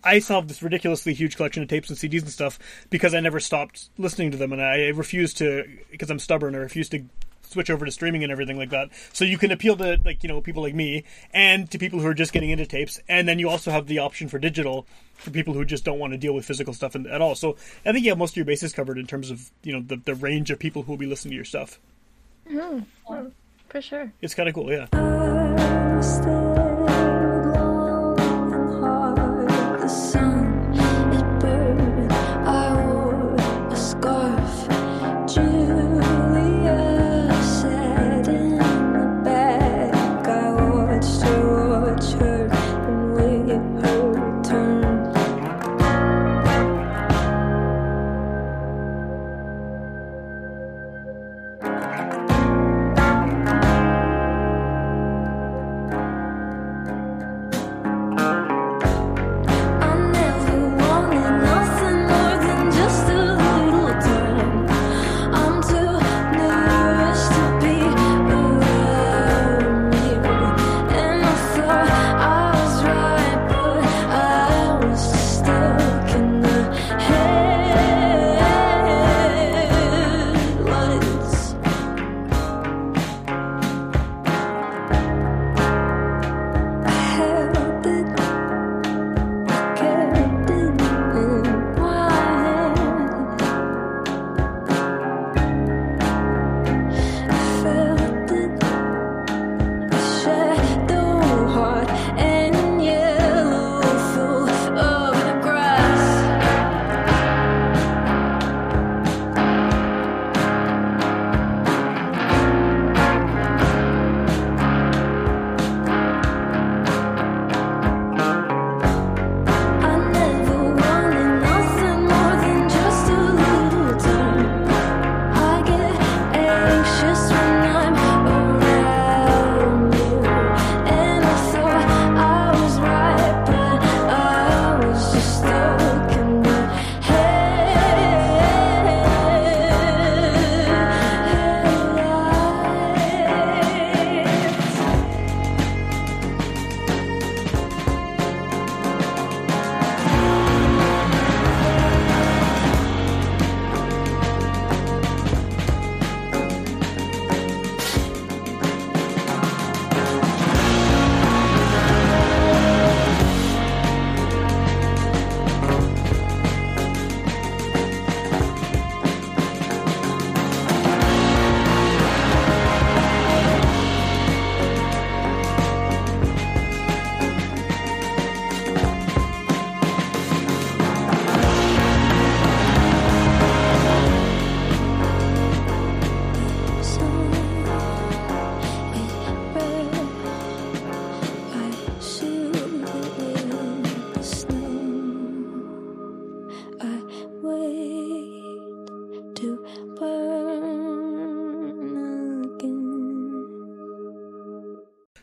I 0.03 0.19
still 0.19 0.37
have 0.37 0.49
this 0.49 0.63
ridiculously 0.63 1.15
huge 1.15 1.37
collection 1.37 1.63
of 1.63 1.69
tapes 1.69 1.91
and 1.91 1.99
CDs 1.99 2.23
and 2.23 2.31
stuff 2.31 2.59
because 2.89 3.15
I 3.15 3.21
never 3.21 3.41
stopped 3.41 3.91
listening 3.99 4.31
to 4.31 4.37
them, 4.37 4.53
and 4.53 4.63
I 4.63 4.89
refuse 4.89 5.35
to 5.35 5.65
because 5.91 6.11
I'm 6.11 6.19
stubborn. 6.19 6.55
I 6.55 6.59
refuse 6.59 6.89
to 6.91 7.05
switch 7.43 7.69
over 7.69 7.85
to 7.85 7.91
streaming 7.91 8.23
and 8.23 8.31
everything 8.31 8.57
like 8.57 8.71
that. 8.71 8.91
So 9.13 9.25
you 9.25 9.37
can 9.37 9.51
appeal 9.51 9.77
to 9.77 10.01
like 10.05 10.23
you 10.23 10.29
know 10.29 10.41
people 10.41 10.63
like 10.63 10.75
me 10.75 11.05
and 11.33 11.71
to 11.71 11.79
people 11.79 12.01
who 12.01 12.07
are 12.07 12.15
just 12.15 12.33
getting 12.33 12.51
into 12.51 12.67
tapes, 12.67 13.01
and 13.09 13.29
then 13.29 13.39
you 13.39 13.49
also 13.49 13.71
have 13.71 13.87
the 13.87 13.99
option 13.99 14.29
for 14.29 14.39
digital 14.39 14.87
for 15.15 15.31
people 15.31 15.53
who 15.55 15.65
just 15.65 15.85
don't 15.85 15.99
want 15.99 16.13
to 16.13 16.19
deal 16.19 16.35
with 16.35 16.47
physical 16.47 16.73
stuff 16.73 16.97
in, 16.97 17.07
at 17.07 17.21
all. 17.21 17.35
So 17.35 17.57
I 17.85 17.93
think 17.93 18.05
you 18.05 18.11
have 18.11 18.19
most 18.19 18.33
of 18.33 18.37
your 18.37 18.47
bases 18.47 18.73
covered 18.73 18.99
in 18.99 19.07
terms 19.07 19.31
of 19.31 19.51
you 19.63 19.73
know 19.73 19.81
the 19.81 19.97
the 19.97 20.15
range 20.15 20.51
of 20.51 20.59
people 20.59 20.83
who 20.83 20.93
will 20.93 20.99
be 20.99 21.07
listening 21.07 21.33
to 21.33 21.37
your 21.37 21.45
stuff. 21.45 21.79
Mm-hmm. 22.49 23.29
For 23.69 23.81
sure. 23.81 24.13
It's 24.21 24.35
kind 24.35 24.49
of 24.49 24.55
cool, 24.55 24.71
yeah. 24.73 24.87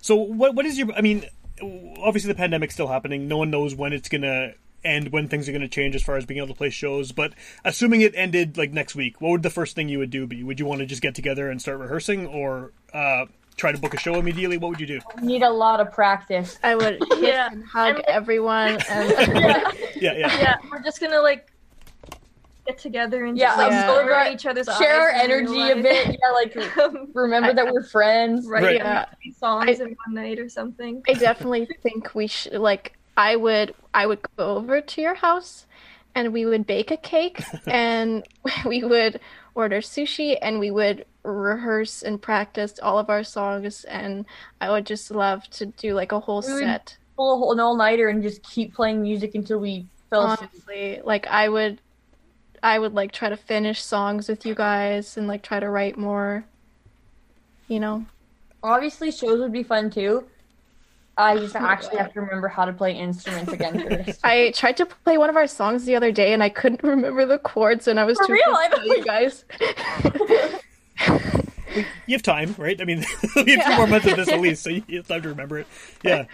So 0.07 0.15
what 0.15 0.55
what 0.55 0.65
is 0.65 0.77
your? 0.77 0.89
I 0.93 1.01
mean, 1.01 1.25
obviously 1.99 2.29
the 2.31 2.35
pandemic's 2.37 2.73
still 2.73 2.87
happening. 2.87 3.27
No 3.27 3.35
one 3.37 3.51
knows 3.51 3.75
when 3.75 3.91
it's 3.91 4.07
gonna 4.07 4.53
end, 4.85 5.11
when 5.11 5.27
things 5.27 5.49
are 5.49 5.51
gonna 5.51 5.67
change 5.67 5.95
as 5.95 6.01
far 6.01 6.15
as 6.15 6.25
being 6.25 6.37
able 6.37 6.47
to 6.47 6.53
play 6.53 6.69
shows. 6.69 7.11
But 7.11 7.33
assuming 7.65 7.99
it 7.99 8.13
ended 8.15 8.57
like 8.57 8.71
next 8.71 8.95
week, 8.95 9.19
what 9.19 9.31
would 9.31 9.43
the 9.43 9.49
first 9.49 9.75
thing 9.75 9.89
you 9.89 9.99
would 9.99 10.09
do 10.09 10.25
be? 10.25 10.43
Would 10.43 10.61
you 10.61 10.65
want 10.65 10.79
to 10.79 10.85
just 10.85 11.01
get 11.01 11.13
together 11.13 11.49
and 11.51 11.61
start 11.61 11.79
rehearsing, 11.79 12.25
or 12.25 12.71
uh, 12.93 13.25
try 13.57 13.73
to 13.73 13.77
book 13.77 13.93
a 13.95 13.99
show 13.99 14.15
immediately? 14.15 14.55
What 14.57 14.69
would 14.69 14.79
you 14.79 14.87
do? 14.87 15.01
Need 15.21 15.43
a 15.43 15.49
lot 15.49 15.81
of 15.81 15.91
practice. 15.91 16.57
I 16.63 16.75
would 16.75 17.01
kiss 17.09 17.19
Yeah. 17.19 17.49
and 17.51 17.65
hug 17.65 17.95
And- 17.97 18.05
everyone 18.07 18.77
and 18.89 19.09
yeah, 19.35 19.71
Yeah, 19.99 20.13
yeah. 20.13 20.39
yeah, 20.39 20.55
we're 20.71 20.83
just 20.83 21.01
gonna 21.01 21.19
like 21.19 21.51
get 22.67 22.77
together 22.77 23.25
and 23.25 23.37
Yeah, 23.37 23.47
just 23.47 23.57
like 23.57 23.71
Yeah. 23.71 23.81
stare 23.81 23.89
absorb 24.01 24.07
at 24.11 24.27
our- 24.27 24.33
each 24.33 24.45
other's 24.45 24.69
Share 24.77 25.01
our 25.01 25.11
eyes 25.11 25.23
in 25.25 25.29
real 25.45 25.61
energy 25.61 25.79
a 25.79 25.83
bit. 25.83 26.07
Yeah, 26.21 26.31
like 26.33 26.55
remember 27.15 27.53
that 27.53 27.71
we're 27.73 27.83
friends. 27.83 28.45
Right, 28.47 28.63
Right. 28.63 28.75
Yeah. 28.75 29.05
yeah. 29.23 29.31
songs 29.39 29.79
in 29.79 29.95
one 30.05 30.15
night 30.15 30.39
or 30.39 30.49
something. 30.49 31.01
I 31.07 31.13
definitely 31.13 31.67
think 31.83 32.13
we 32.15 32.27
should 32.27 32.53
like 32.53 32.93
I 33.15 33.35
would 33.35 33.73
I 33.93 34.05
would 34.05 34.19
go 34.37 34.57
over 34.57 34.81
to 34.81 35.01
your 35.01 35.15
house 35.15 35.65
and 36.15 36.33
we 36.33 36.45
would 36.45 36.67
bake 36.67 36.91
a 36.91 36.97
cake 36.97 37.41
and 37.67 38.25
we 38.65 38.83
would 38.83 39.19
order 39.55 39.77
sushi 39.81 40.37
and 40.41 40.59
we 40.59 40.71
would 40.71 41.05
rehearse 41.23 42.03
and 42.03 42.21
practice 42.21 42.79
all 42.81 42.99
of 42.99 43.09
our 43.09 43.23
songs 43.23 43.83
and 43.85 44.25
I 44.61 44.69
would 44.69 44.85
just 44.85 45.11
love 45.11 45.47
to 45.51 45.65
do 45.65 45.93
like 45.93 46.11
a 46.11 46.19
whole 46.19 46.41
We 46.41 46.59
set. 46.59 46.97
Pull 47.15 47.33
a 47.33 47.37
whole 47.37 47.51
an 47.53 47.59
all 47.59 47.75
nighter 47.75 48.07
and 48.09 48.21
just 48.21 48.43
keep 48.43 48.75
playing 48.75 49.01
music 49.01 49.33
until 49.35 49.59
we 49.59 49.87
fell 50.09 50.31
asleep. 50.31 50.49
Honestly, 50.53 51.01
like 51.03 51.25
I 51.27 51.49
would 51.49 51.81
I 52.63 52.79
would 52.79 52.93
like 52.93 53.11
try 53.11 53.29
to 53.29 53.37
finish 53.37 53.83
songs 53.83 54.27
with 54.27 54.45
you 54.45 54.55
guys 54.55 55.17
and 55.17 55.27
like 55.27 55.41
try 55.41 55.59
to 55.59 55.69
write 55.69 55.97
more 55.97 56.45
you 57.67 57.79
know. 57.79 58.05
Obviously, 58.63 59.11
shows 59.11 59.39
would 59.39 59.51
be 59.51 59.63
fun 59.63 59.89
too. 59.89 60.25
I 61.19 61.37
just 61.37 61.55
actually 61.55 61.97
have 61.97 62.13
to 62.13 62.21
remember 62.21 62.47
how 62.47 62.65
to 62.65 62.73
play 62.73 62.95
instruments 62.95 63.51
again 63.51 64.05
first. 64.05 64.19
I 64.23 64.51
tried 64.51 64.77
to 64.77 64.85
play 64.85 65.17
one 65.17 65.31
of 65.31 65.35
our 65.35 65.47
songs 65.47 65.85
the 65.85 65.95
other 65.95 66.11
day 66.11 66.31
and 66.31 66.43
I 66.43 66.49
couldn't 66.49 66.83
remember 66.83 67.25
the 67.25 67.39
chords 67.39 67.87
and 67.87 67.99
I 67.99 68.05
was 68.05 68.17
For 68.19 68.27
too 68.27 68.33
real? 68.33 68.43
I 68.47 68.65
at 68.65 68.71
don't 68.71 68.85
you 68.85 69.03
guys. 69.03 69.43
You 72.05 72.15
have 72.15 72.23
time, 72.23 72.55
right? 72.57 72.79
I 72.79 72.85
mean, 72.85 73.03
we 73.35 73.55
have 73.55 73.65
two 73.65 73.77
more 73.77 73.87
months 73.87 74.07
of 74.07 74.17
this 74.17 74.29
at 74.29 74.39
least, 74.39 74.63
so 74.63 74.69
you 74.69 74.83
have 74.97 75.07
time 75.07 75.21
to 75.23 75.29
remember 75.29 75.59
it. 75.59 75.67
Yeah, 76.03 76.25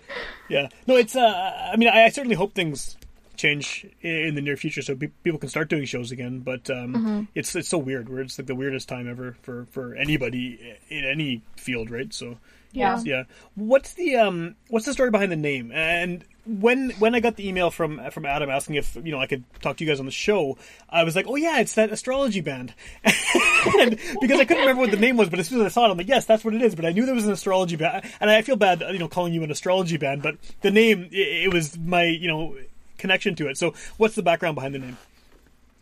yeah. 0.48 0.70
No, 0.88 0.96
it's. 0.96 1.18
Uh, 1.18 1.70
I 1.74 1.76
mean, 1.76 1.90
I, 1.90 2.06
I 2.06 2.10
certainly 2.10 2.36
hope 2.36 2.54
things 2.54 2.96
change 3.44 3.86
in 4.02 4.36
the 4.36 4.42
near 4.42 4.58
future 4.58 4.82
so 4.82 4.96
pe- 4.96 5.12
people 5.24 5.40
can 5.40 5.50
start 5.50 5.70
doing 5.70 5.86
shows 5.86 6.12
again. 6.12 6.40
But 6.40 6.70
um, 6.70 7.28
it's 7.36 7.56
it's 7.56 7.70
so 7.70 7.78
weird. 7.78 8.10
Where 8.10 8.22
it's 8.22 8.38
like 8.40 8.48
the 8.48 8.56
weirdest 8.56 8.88
time 8.90 9.08
ever 9.10 9.36
for 9.44 9.68
for 9.72 9.96
anybody 9.96 10.78
in 10.90 11.04
any 11.06 11.42
field, 11.58 11.92
right? 11.92 12.12
So 12.14 12.38
Yeah. 12.72 13.00
yeah. 13.06 13.24
What's 13.56 13.94
the 13.94 14.16
um 14.18 14.56
what's 14.70 14.86
the 14.86 14.94
story 14.94 15.12
behind 15.12 15.32
the 15.32 15.36
name? 15.52 15.72
And 15.72 16.24
when 16.46 16.90
when 17.00 17.16
I 17.16 17.20
got 17.22 17.36
the 17.38 17.48
email 17.48 17.70
from 17.72 18.02
from 18.12 18.26
Adam 18.26 18.50
asking 18.50 18.76
if 18.76 18.96
you 18.96 19.12
know 19.14 19.20
I 19.20 19.28
could 19.28 19.44
talk 19.62 19.78
to 19.78 19.84
you 19.86 19.90
guys 19.92 20.00
on 20.00 20.06
the 20.06 20.12
show, 20.28 20.58
I 20.90 21.04
was 21.04 21.16
like, 21.16 21.28
oh 21.28 21.36
yeah, 21.38 21.60
it's 21.62 21.76
that 21.76 21.92
astrology 21.92 22.42
band. 22.42 22.74
and 23.06 23.98
because 24.20 24.40
I 24.40 24.46
couldn't 24.46 24.64
remember 24.64 24.82
what 24.82 24.92
the 24.92 24.98
name 24.98 25.16
was, 25.18 25.30
but 25.30 25.40
as 25.40 25.48
soon 25.48 25.62
as 25.62 25.68
I 25.68 25.70
saw 25.70 25.86
it, 25.88 25.92
I'm 25.92 25.98
like, 25.98 26.08
yes, 26.10 26.26
that's 26.26 26.44
what 26.44 26.54
it 26.54 26.62
is. 26.62 26.76
But 26.76 26.86
I 26.86 26.92
knew 26.92 27.06
there 27.06 27.16
was 27.16 27.26
an 27.28 27.32
astrology 27.32 27.78
band, 27.78 28.04
and 28.20 28.30
I 28.30 28.42
feel 28.42 28.58
bad, 28.58 28.82
you 28.92 29.00
know, 29.00 29.08
calling 29.08 29.34
you 29.34 29.44
an 29.44 29.52
astrology 29.52 29.98
band, 29.98 30.22
but 30.22 30.36
the 30.62 30.72
name 30.72 31.08
it, 31.12 31.46
it 31.46 31.54
was 31.54 31.78
my 31.78 32.04
you 32.04 32.28
know 32.28 32.56
connection 32.98 33.36
to 33.36 33.48
it. 33.48 33.58
So 33.58 33.74
what's 33.98 34.16
the 34.16 34.24
background 34.24 34.56
behind 34.56 34.76
the 34.76 34.80
name? 34.80 34.98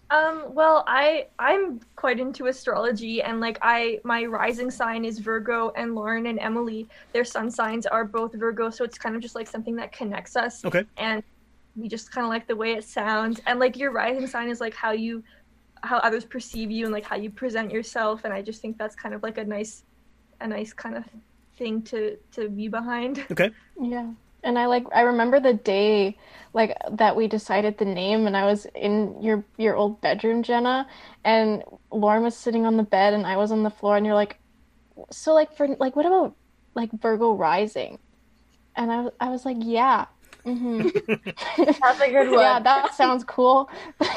Um, 0.10 0.54
well, 0.54 0.84
I 0.88 1.28
I'm 1.39 1.80
quite 1.95 2.19
into 2.19 2.47
astrology, 2.47 3.21
and 3.21 3.39
like 3.39 3.58
I 3.62 4.02
my 4.04 4.26
rising 4.26 4.69
sign 4.69 5.06
is 5.06 5.19
Virgo, 5.19 5.71
and 5.78 5.95
Lauren 5.95 6.26
and 6.26 6.38
Emily, 6.38 6.89
their 7.13 7.24
sun 7.24 7.50
signs 7.50 7.86
are 7.86 8.04
both 8.04 8.34
Virgo, 8.34 8.69
so 8.69 8.84
it's 8.84 8.97
kind 8.97 9.15
of 9.15 9.21
just 9.21 9.36
like 9.36 9.47
something 9.47 9.78
that 9.78 9.93
connects 9.93 10.36
us, 10.36 10.65
Okay. 10.65 10.84
and 10.97 11.24
we 11.78 11.88
just 11.88 12.12
kind 12.12 12.26
of 12.26 12.30
like 12.30 12.45
the 12.45 12.56
way 12.58 12.74
it 12.74 12.84
sounds, 12.84 13.39
and 13.47 13.58
like 13.58 13.78
your 13.78 13.91
rising 13.91 14.28
sign 14.28 14.50
is 14.50 14.60
like 14.60 14.74
how 14.74 14.91
you 14.91 15.24
how 15.82 15.97
others 16.00 16.26
perceive 16.26 16.69
you 16.69 16.84
and 16.84 16.93
like 16.93 17.06
how 17.06 17.15
you 17.15 17.30
present 17.30 17.71
yourself, 17.71 18.26
and 18.26 18.34
I 18.34 18.41
just 18.41 18.62
think 18.62 18.78
that's 18.78 18.95
kind 18.95 19.15
of 19.15 19.24
like 19.24 19.38
a 19.38 19.45
nice 19.45 19.84
a 20.41 20.47
nice 20.47 20.74
kind 20.74 20.97
of 20.97 21.06
thing 21.58 21.84
to 21.84 22.17
to 22.34 22.50
be 22.50 22.67
behind. 22.67 23.24
Okay. 23.32 23.52
Yeah. 23.82 24.12
And 24.44 24.58
I 24.58 24.66
like 24.68 24.86
I 24.94 25.02
remember 25.02 25.40
the 25.40 25.54
day 25.54 26.18
like 26.54 26.76
that 26.92 27.16
we 27.16 27.28
decided 27.28 27.78
the 27.78 27.86
name 27.86 28.28
and 28.28 28.36
I 28.36 28.46
was 28.46 28.66
in 28.76 29.22
your 29.22 29.46
your 29.58 29.76
old 29.76 30.02
bedroom, 30.02 30.44
Jenna, 30.44 30.88
and 31.24 31.64
Lauren 31.92 32.24
was 32.24 32.36
sitting 32.38 32.66
on 32.66 32.78
the 32.78 32.84
bed 32.84 33.14
and 33.14 33.26
I 33.26 33.38
was 33.38 33.52
on 33.52 33.64
the 33.64 33.70
floor 33.70 33.98
and 33.98 34.06
you're 34.06 34.16
like 34.16 34.40
so 35.12 35.34
like 35.34 35.54
for 35.56 35.68
like 35.80 35.96
what 35.96 36.06
about 36.06 36.36
like 36.76 36.92
Virgo 37.02 37.34
rising? 37.34 38.00
And 38.76 38.92
I 38.92 39.08
I 39.20 39.30
was 39.30 39.46
like, 39.46 39.58
yeah. 39.62 40.08
hmm 40.46 40.90
That's 41.82 42.02
a 42.02 42.10
good 42.12 42.30
one. 42.32 42.40
Yeah, 42.40 42.60
that 42.60 42.94
sounds 42.96 43.24
cool. 43.24 43.70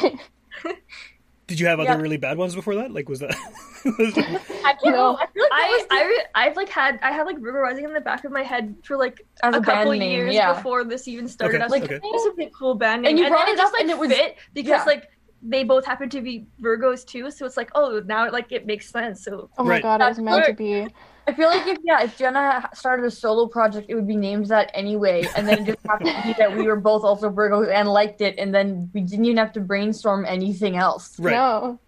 Did 1.46 1.61
you 1.61 1.66
have 1.66 1.78
other 1.78 1.90
Yeah. 1.90 1.96
really 2.00 2.16
bad 2.16 2.38
ones 2.38 2.54
before 2.54 2.74
that? 2.76 2.90
Like, 2.90 3.09
was 3.09 3.20
that? 3.20 3.30
was- 3.85 4.16
I 4.64 4.72
can't 4.72 4.85
No. 4.87 4.90
know. 4.90 5.16
I 5.20 5.26
feel 5.26 5.42
like 5.42 5.50
that 5.50 5.52
I 5.52 5.68
was 5.76 5.87
the- 5.88 5.94
I 5.94 6.04
re- 6.07 6.24
I've 6.35 6.57
like 6.57 6.68
had 6.70 6.98
I 7.02 7.12
had 7.12 7.24
like 7.26 7.37
River 7.38 7.61
rising 7.61 7.85
in 7.85 7.92
the 7.92 8.00
back 8.00 8.24
of 8.24 8.33
my 8.33 8.42
head 8.42 8.74
for 8.83 8.96
like 8.96 9.26
As 9.42 9.54
a, 9.54 9.59
a 9.59 9.62
couple 9.62 9.92
name, 9.92 10.11
years 10.11 10.35
yeah. 10.35 10.54
before 10.54 10.85
this 10.85 11.07
even 11.07 11.28
started. 11.28 11.57
Okay, 11.57 11.62
I 11.62 11.66
was 11.66 11.70
like, 11.72 11.83
okay. 11.85 11.98
this 12.00 12.22
would 12.24 12.37
be 12.37 12.44
a 12.44 12.50
cool 12.50 12.74
band 12.74 13.02
name. 13.02 13.11
And 13.11 13.18
you 13.18 13.24
then 13.24 13.33
brought 13.33 13.48
it 13.48 13.52
it 13.52 13.57
just 13.59 13.68
up 13.68 13.72
like 13.74 13.83
and 13.83 13.90
it 13.90 13.98
was- 13.98 14.11
fit 14.11 14.37
because 14.54 14.68
yeah. 14.70 14.85
like 14.85 15.11
they 15.44 15.64
both 15.64 15.85
happen 15.87 16.09
to 16.11 16.20
be 16.20 16.46
Virgos 16.62 17.04
too, 17.07 17.30
so 17.30 17.46
it's 17.46 17.57
like 17.57 17.70
oh 17.74 18.02
now 18.07 18.30
like 18.30 18.52
it 18.52 18.66
makes 18.66 18.90
sense. 18.90 19.24
So 19.24 19.50
Oh 19.59 19.64
my 19.64 19.70
Right. 19.70 19.83
god, 19.83 20.00
it 20.00 20.09
was 20.09 20.18
meant 20.18 20.44
to 20.46 20.52
be. 20.54 20.88
I 21.26 21.33
feel 21.33 21.48
like 21.48 21.66
if 21.66 21.78
yeah, 21.85 22.02
if 22.02 22.16
Jenna 22.16 22.68
started 22.74 23.07
a 23.07 23.11
solo 23.11 23.48
project, 23.48 23.87
it 23.88 23.94
would 23.94 24.07
be 24.07 24.16
named 24.16 24.46
that 24.46 24.70
anyway, 24.74 25.30
and 25.35 25.48
then 25.48 25.61
it 25.62 25.66
just 25.66 25.78
happened 25.88 26.11
to 26.16 26.22
be 26.22 26.35
that 26.38 26.54
we 26.54 26.64
were 26.64 26.76
both 26.76 27.02
also 27.02 27.30
Virgos 27.30 27.72
and 27.72 27.88
liked 27.88 28.20
it, 28.20 28.38
and 28.38 28.54
then 28.54 28.90
we 28.92 29.00
didn't 29.00 29.24
even 29.24 29.38
have 29.38 29.52
to 29.54 29.61
brainstorm 29.61 30.26
anything 30.26 30.76
else, 30.76 31.18
right. 31.18 31.33
No. 31.33 31.78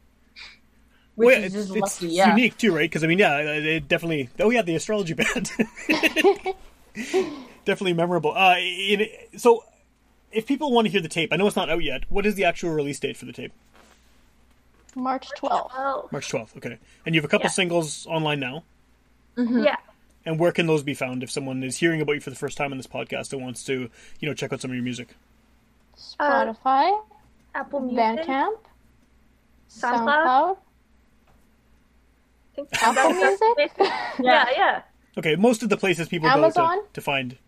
which 1.17 1.29
Well, 1.29 1.45
is 1.45 1.45
it's, 1.45 1.55
just 1.55 1.71
it's 1.71 2.03
lucky. 2.03 2.15
Yeah, 2.15 2.29
unique 2.29 2.57
too, 2.59 2.75
right? 2.75 2.89
Because 2.89 3.05
I 3.05 3.07
mean, 3.07 3.19
yeah, 3.19 3.39
it 3.39 3.89
definitely. 3.89 4.31
Oh 4.39 4.51
yeah, 4.51 4.63
the 4.63 4.75
astrology 4.75 5.15
band. 5.15 5.51
definitely 7.65 7.93
memorable. 7.95 8.33
Uh, 8.33 8.57
in, 8.59 9.07
so, 9.37 9.63
if 10.37 10.47
people 10.47 10.71
want 10.73 10.87
to 10.87 10.91
hear 10.91 11.01
the 11.01 11.09
tape, 11.09 11.33
I 11.33 11.37
know 11.37 11.47
it's 11.47 11.57
not 11.57 11.71
out 11.71 11.83
yet. 11.83 12.05
What 12.09 12.27
is 12.27 12.35
the 12.37 12.45
actual 12.45 12.71
release 12.71 12.99
date 13.01 13.17
for 13.17 13.25
the 13.25 13.33
tape? 13.33 13.53
March 14.95 15.29
12th. 15.39 16.11
March 16.13 16.29
twelfth. 16.31 16.57
Okay, 16.57 16.79
and 17.05 17.15
you 17.15 17.21
have 17.21 17.25
a 17.27 17.29
couple 17.29 17.47
Yeah. 17.47 17.51
singles 17.51 18.07
online 18.07 18.41
now. 18.41 18.65
yeah. 19.37 19.77
And 20.25 20.39
where 20.41 20.51
can 20.53 20.67
those 20.67 20.83
be 20.83 20.95
found 20.95 21.23
if 21.23 21.31
someone 21.31 21.63
is 21.63 21.77
hearing 21.79 22.01
about 22.01 22.13
you 22.15 22.21
for 22.21 22.31
the 22.31 22.37
first 22.37 22.57
time 22.57 22.73
on 22.73 22.79
this 22.79 22.87
podcast 22.87 23.33
and 23.33 23.43
wants 23.43 23.63
to, 23.65 23.91
you 24.21 24.29
know, 24.29 24.35
check 24.35 24.53
out 24.53 24.61
some 24.61 24.71
of 24.71 24.75
your 24.75 24.83
music? 24.83 25.15
Uh, 26.19 26.47
Spotify, 26.55 27.01
Apple 27.55 27.81
Music, 27.81 27.99
Bandcamp, 28.27 28.57
SoundCloud. 29.71 30.57
SoundCloud, 30.57 30.57
I 32.53 32.57
think 32.57 32.69
Apple 32.83 33.13
Music, 33.13 33.73
Yeah, 34.21 34.47
yeah. 34.57 34.83
Okay, 35.19 35.37
most 35.37 35.63
of 35.63 35.69
the 35.69 35.77
places 35.77 36.09
people 36.09 36.29
Amazon? 36.29 36.79
go 36.79 36.83
to, 36.83 36.89
to 36.95 37.01
find. 37.01 37.39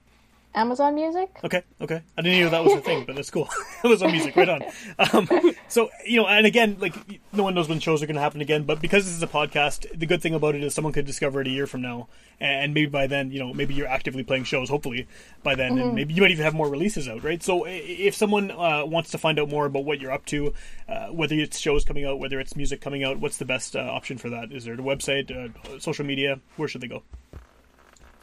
Amazon 0.54 0.94
Music. 0.94 1.28
Okay, 1.44 1.62
okay. 1.80 2.02
I 2.16 2.22
didn't 2.22 2.40
know 2.40 2.50
that 2.50 2.64
was 2.64 2.72
a 2.72 2.80
thing, 2.80 3.04
but 3.04 3.14
that's 3.14 3.30
cool. 3.30 3.48
Amazon 3.84 4.10
Music, 4.10 4.34
right 4.34 4.48
on. 4.48 4.62
Um, 4.98 5.28
so 5.68 5.90
you 6.04 6.20
know, 6.20 6.26
and 6.26 6.46
again, 6.46 6.76
like 6.80 6.94
no 7.32 7.42
one 7.42 7.54
knows 7.54 7.68
when 7.68 7.80
shows 7.80 8.02
are 8.02 8.06
going 8.06 8.16
to 8.16 8.20
happen 8.20 8.40
again, 8.40 8.64
but 8.64 8.80
because 8.80 9.04
this 9.04 9.14
is 9.14 9.22
a 9.22 9.26
podcast, 9.26 9.86
the 9.96 10.06
good 10.06 10.22
thing 10.22 10.34
about 10.34 10.54
it 10.54 10.64
is 10.64 10.74
someone 10.74 10.92
could 10.92 11.06
discover 11.06 11.40
it 11.40 11.46
a 11.46 11.50
year 11.50 11.66
from 11.66 11.82
now, 11.82 12.08
and 12.40 12.74
maybe 12.74 12.88
by 12.88 13.06
then, 13.06 13.30
you 13.30 13.38
know, 13.38 13.52
maybe 13.52 13.74
you're 13.74 13.86
actively 13.86 14.24
playing 14.24 14.44
shows. 14.44 14.68
Hopefully, 14.68 15.06
by 15.42 15.54
then, 15.54 15.78
and 15.78 15.94
maybe 15.94 16.14
you 16.14 16.22
might 16.22 16.30
even 16.30 16.44
have 16.44 16.54
more 16.54 16.68
releases 16.68 17.08
out, 17.08 17.22
right? 17.22 17.42
So 17.42 17.64
if 17.66 18.14
someone 18.14 18.50
uh, 18.50 18.84
wants 18.84 19.10
to 19.10 19.18
find 19.18 19.38
out 19.38 19.48
more 19.48 19.66
about 19.66 19.84
what 19.84 20.00
you're 20.00 20.12
up 20.12 20.24
to, 20.26 20.54
uh, 20.88 21.08
whether 21.08 21.36
it's 21.36 21.58
shows 21.58 21.84
coming 21.84 22.04
out, 22.04 22.18
whether 22.18 22.40
it's 22.40 22.56
music 22.56 22.80
coming 22.80 23.04
out, 23.04 23.18
what's 23.18 23.36
the 23.36 23.44
best 23.44 23.76
uh, 23.76 23.80
option 23.80 24.18
for 24.18 24.30
that? 24.30 24.50
Is 24.50 24.64
there 24.64 24.74
a 24.74 24.78
website, 24.78 25.30
uh, 25.30 25.78
social 25.78 26.04
media? 26.04 26.40
Where 26.56 26.68
should 26.68 26.80
they 26.80 26.88
go? 26.88 27.02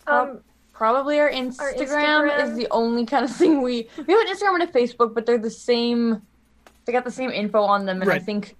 Um, 0.07 0.41
probably 0.75 1.19
our 1.19 1.31
Instagram, 1.31 1.77
Instagram. 1.77 2.43
is 2.43 2.55
the 2.55 2.67
only 2.69 3.05
kind 3.05 3.25
of 3.25 3.31
thing 3.35 3.61
we 3.61 3.87
we 4.05 4.13
have 4.13 4.27
an 4.27 4.35
Instagram 4.35 4.61
and 4.61 4.63
a 4.63 4.67
Facebook, 4.67 5.15
but 5.15 5.25
they're 5.25 5.39
the 5.39 5.49
same. 5.49 6.21
They 6.85 6.91
got 6.91 7.05
the 7.05 7.11
same 7.11 7.31
info 7.31 7.61
on 7.61 7.85
them, 7.85 8.01
and 8.01 8.11
I 8.11 8.19
think 8.19 8.55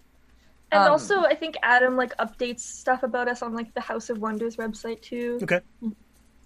and 0.71 0.83
um, 0.83 0.91
also 0.91 1.21
I 1.21 1.35
think 1.35 1.55
Adam 1.61 1.95
like 1.95 2.15
updates 2.17 2.61
stuff 2.61 3.03
about 3.03 3.27
us 3.27 3.41
on 3.41 3.53
like 3.53 3.73
the 3.73 3.81
House 3.81 4.09
of 4.09 4.17
Wonders 4.17 4.55
website 4.55 5.01
too. 5.01 5.39
Okay. 5.43 5.61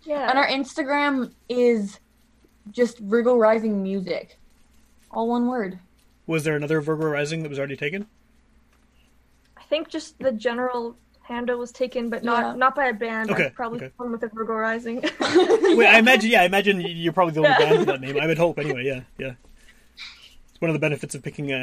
Yeah. 0.03 0.29
and 0.29 0.37
our 0.37 0.47
Instagram 0.47 1.33
is 1.47 1.99
just 2.71 2.99
Virgo 2.99 3.37
Rising 3.37 3.81
Music, 3.83 4.37
all 5.11 5.29
one 5.29 5.47
word. 5.47 5.79
Was 6.27 6.43
there 6.43 6.55
another 6.55 6.81
Virgo 6.81 7.05
Rising 7.05 7.43
that 7.43 7.49
was 7.49 7.57
already 7.57 7.75
taken? 7.75 8.07
I 9.57 9.63
think 9.63 9.89
just 9.89 10.17
the 10.19 10.31
general 10.31 10.97
handle 11.29 11.57
was 11.57 11.71
taken, 11.71 12.09
but 12.09 12.23
not 12.23 12.43
Yeah. 12.43 12.53
not 12.55 12.75
by 12.75 12.87
a 12.87 12.93
band. 12.93 13.31
Okay, 13.31 13.43
like, 13.45 13.55
probably 13.55 13.77
okay. 13.79 13.91
one 13.97 14.11
with 14.11 14.23
a 14.23 14.27
Virgo 14.27 14.53
Rising. 14.53 15.01
Wait, 15.01 15.87
I 15.87 15.99
imagine. 15.99 16.31
Yeah, 16.31 16.41
I 16.41 16.45
imagine 16.45 16.81
you're 16.81 17.13
probably 17.13 17.33
the 17.35 17.39
only 17.41 17.51
Yeah. 17.51 17.59
band 17.59 17.77
with 17.79 17.87
that 17.87 18.01
name. 18.01 18.19
I 18.19 18.27
would 18.27 18.37
hope, 18.37 18.59
anyway. 18.59 18.83
Yeah, 18.85 19.01
yeah. 19.17 19.33
It's 20.51 20.59
one 20.59 20.69
of 20.69 20.73
the 20.73 20.79
benefits 20.79 21.15
of 21.15 21.23
picking 21.23 21.51
a, 21.51 21.55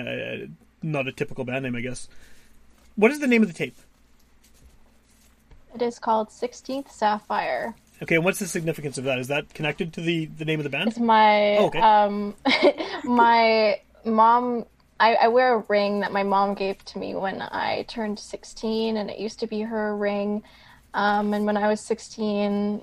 a 0.44 0.48
not 0.82 1.06
a 1.08 1.12
typical 1.12 1.44
band 1.44 1.64
name, 1.64 1.76
I 1.76 1.80
guess. 1.80 2.08
What 2.94 3.10
is 3.10 3.18
the 3.20 3.26
name 3.26 3.42
of 3.42 3.48
the 3.48 3.54
tape? 3.54 3.76
It 5.74 5.82
is 5.82 5.98
called 5.98 6.30
16th 6.30 6.90
Sapphire. 6.90 7.74
Okay, 8.02 8.14
and 8.14 8.24
what's 8.24 8.38
the 8.38 8.46
significance 8.46 8.96
of 8.98 9.04
that? 9.04 9.18
Is 9.18 9.28
that 9.28 9.52
connected 9.52 9.92
to 9.94 10.00
the 10.00 10.26
the 10.26 10.44
name 10.44 10.60
of 10.60 10.64
the 10.64 10.70
band? 10.70 10.88
It's 10.88 10.98
my 10.98 11.56
Oh, 11.58 11.66
okay. 11.66 11.80
um 11.80 12.34
my 13.04 13.80
mom 14.04 14.64
I, 14.98 15.14
I 15.14 15.28
wear 15.28 15.54
a 15.54 15.64
ring 15.68 16.00
that 16.00 16.12
my 16.12 16.22
mom 16.22 16.54
gave 16.54 16.82
to 16.86 16.98
me 16.98 17.14
when 17.14 17.42
I 17.42 17.84
turned 17.88 18.18
16 18.18 18.96
and 18.96 19.10
it 19.10 19.18
used 19.18 19.40
to 19.40 19.46
be 19.46 19.60
her 19.60 19.96
ring. 19.96 20.42
Um, 20.94 21.34
and 21.34 21.44
when 21.44 21.56
I 21.56 21.68
was 21.68 21.80
16 21.80 22.82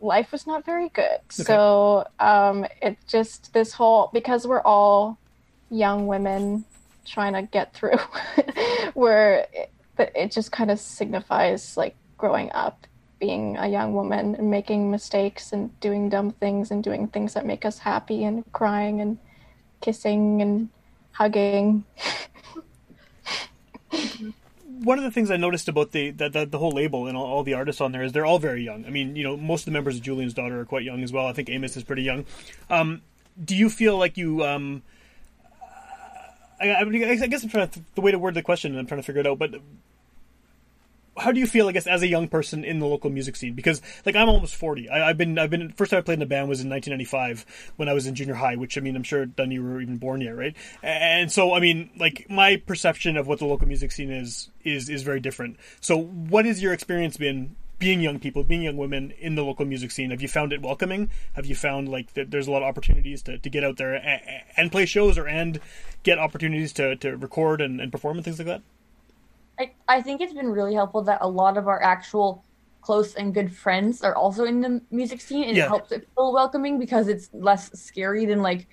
life 0.00 0.32
was 0.32 0.46
not 0.46 0.64
very 0.64 0.88
good. 0.90 1.18
So 1.30 2.06
um 2.20 2.66
it 2.80 2.98
just 3.06 3.52
this 3.52 3.72
whole 3.72 4.10
because 4.12 4.46
we're 4.46 4.62
all 4.62 5.18
young 5.70 6.06
women 6.06 6.64
trying 7.04 7.32
to 7.34 7.42
get 7.42 7.74
through 7.74 7.98
where 8.94 9.46
it, 9.52 9.70
it 9.98 10.32
just 10.32 10.52
kind 10.52 10.70
of 10.70 10.78
signifies 10.78 11.76
like 11.76 11.96
growing 12.16 12.50
up 12.52 12.86
being 13.18 13.56
a 13.56 13.68
young 13.68 13.94
woman 13.94 14.34
and 14.34 14.50
making 14.50 14.90
mistakes 14.90 15.52
and 15.52 15.78
doing 15.80 16.08
dumb 16.08 16.30
things 16.30 16.70
and 16.70 16.82
doing 16.84 17.08
things 17.08 17.34
that 17.34 17.46
make 17.46 17.64
us 17.64 17.78
happy 17.78 18.24
and 18.24 18.44
crying 18.52 19.00
and 19.00 19.18
kissing 19.80 20.42
and 20.42 20.68
hugging. 21.14 21.84
One 24.82 24.98
of 24.98 25.04
the 25.04 25.10
things 25.10 25.30
I 25.30 25.36
noticed 25.36 25.68
about 25.68 25.92
the 25.92 26.10
the, 26.10 26.28
the, 26.28 26.44
the 26.44 26.58
whole 26.58 26.72
label 26.72 27.06
and 27.06 27.16
all, 27.16 27.24
all 27.24 27.42
the 27.42 27.54
artists 27.54 27.80
on 27.80 27.92
there 27.92 28.02
is 28.02 28.12
they're 28.12 28.26
all 28.26 28.38
very 28.38 28.62
young. 28.62 28.84
I 28.84 28.90
mean, 28.90 29.16
you 29.16 29.24
know, 29.24 29.36
most 29.36 29.62
of 29.62 29.66
the 29.66 29.70
members 29.70 29.96
of 29.96 30.02
Julian's 30.02 30.34
Daughter 30.34 30.60
are 30.60 30.64
quite 30.64 30.82
young 30.82 31.02
as 31.02 31.12
well. 31.12 31.26
I 31.26 31.32
think 31.32 31.48
Amos 31.48 31.76
is 31.76 31.84
pretty 31.84 32.02
young. 32.02 32.26
Um, 32.68 33.00
do 33.42 33.56
you 33.56 33.70
feel 33.70 33.96
like 33.96 34.16
you? 34.16 34.44
Um, 34.44 34.82
I, 36.60 36.80
I, 36.80 37.26
guess 37.26 37.42
I'm 37.42 37.48
trying 37.48 37.68
to 37.68 37.80
the 37.94 38.00
way 38.00 38.10
to 38.10 38.18
word 38.18 38.34
the 38.34 38.42
question, 38.42 38.72
and 38.72 38.80
I'm 38.80 38.86
trying 38.86 39.00
to 39.00 39.06
figure 39.06 39.20
it 39.20 39.26
out. 39.26 39.38
But 39.38 39.54
how 41.16 41.32
do 41.32 41.38
you 41.40 41.46
feel, 41.46 41.68
I 41.68 41.72
guess, 41.72 41.86
as 41.86 42.02
a 42.02 42.08
young 42.08 42.28
person 42.28 42.64
in 42.64 42.80
the 42.80 42.86
local 42.86 43.10
music 43.10 43.36
scene? 43.36 43.54
Because 43.54 43.80
like 44.04 44.16
I'm 44.16 44.28
almost 44.28 44.56
forty. 44.56 44.88
I, 44.88 45.08
I've 45.10 45.16
been 45.16 45.38
I've 45.38 45.50
been 45.50 45.70
first 45.72 45.90
time 45.90 45.98
I 45.98 46.02
played 46.02 46.18
in 46.18 46.22
a 46.22 46.26
band 46.26 46.48
was 46.48 46.60
in 46.60 46.68
1995 46.68 47.72
when 47.76 47.88
I 47.88 47.92
was 47.92 48.06
in 48.06 48.14
junior 48.14 48.34
high. 48.34 48.56
Which 48.56 48.76
I 48.76 48.80
mean, 48.80 48.96
I'm 48.96 49.02
sure 49.02 49.26
none 49.38 49.50
you 49.50 49.62
were 49.62 49.80
even 49.80 49.98
born 49.98 50.20
yet, 50.20 50.36
right? 50.36 50.56
And 50.82 51.30
so 51.30 51.54
I 51.54 51.60
mean, 51.60 51.90
like 51.96 52.26
my 52.28 52.56
perception 52.56 53.16
of 53.16 53.26
what 53.26 53.38
the 53.38 53.46
local 53.46 53.68
music 53.68 53.92
scene 53.92 54.10
is 54.10 54.50
is 54.64 54.88
is 54.88 55.02
very 55.02 55.20
different. 55.20 55.58
So 55.80 55.96
what 55.96 56.44
has 56.44 56.62
your 56.62 56.72
experience 56.72 57.16
been? 57.16 57.56
Being 57.80 58.00
young 58.00 58.20
people, 58.20 58.44
being 58.44 58.62
young 58.62 58.76
women 58.76 59.10
in 59.18 59.34
the 59.34 59.42
local 59.44 59.66
music 59.66 59.90
scene, 59.90 60.10
have 60.10 60.22
you 60.22 60.28
found 60.28 60.52
it 60.52 60.62
welcoming? 60.62 61.10
Have 61.34 61.44
you 61.44 61.56
found 61.56 61.88
like 61.88 62.14
that 62.14 62.30
there's 62.30 62.46
a 62.46 62.50
lot 62.52 62.62
of 62.62 62.68
opportunities 62.68 63.20
to, 63.24 63.36
to 63.36 63.50
get 63.50 63.64
out 63.64 63.76
there 63.76 63.94
and, 63.94 64.22
and 64.56 64.72
play 64.72 64.86
shows 64.86 65.18
or 65.18 65.26
and 65.26 65.60
get 66.04 66.18
opportunities 66.18 66.72
to, 66.74 66.94
to 66.96 67.16
record 67.16 67.60
and, 67.60 67.80
and 67.80 67.90
perform 67.90 68.16
and 68.16 68.24
things 68.24 68.38
like 68.38 68.46
that? 68.46 68.62
I, 69.58 69.72
I 69.88 70.02
think 70.02 70.20
it's 70.20 70.34
been 70.34 70.48
really 70.50 70.74
helpful 70.74 71.02
that 71.04 71.18
a 71.22 71.28
lot 71.28 71.56
of 71.56 71.68
our 71.68 71.82
actual 71.82 72.44
close 72.80 73.14
and 73.14 73.32
good 73.32 73.54
friends 73.54 74.02
are 74.02 74.14
also 74.14 74.44
in 74.44 74.60
the 74.60 74.80
music 74.90 75.20
scene 75.20 75.44
and 75.48 75.56
Yeah. 75.56 75.64
it 75.64 75.68
helps 75.68 75.92
it 75.92 76.08
feel 76.14 76.32
welcoming 76.32 76.78
because 76.78 77.08
it's 77.08 77.30
less 77.32 77.70
scary 77.80 78.26
than 78.26 78.42
like 78.42 78.68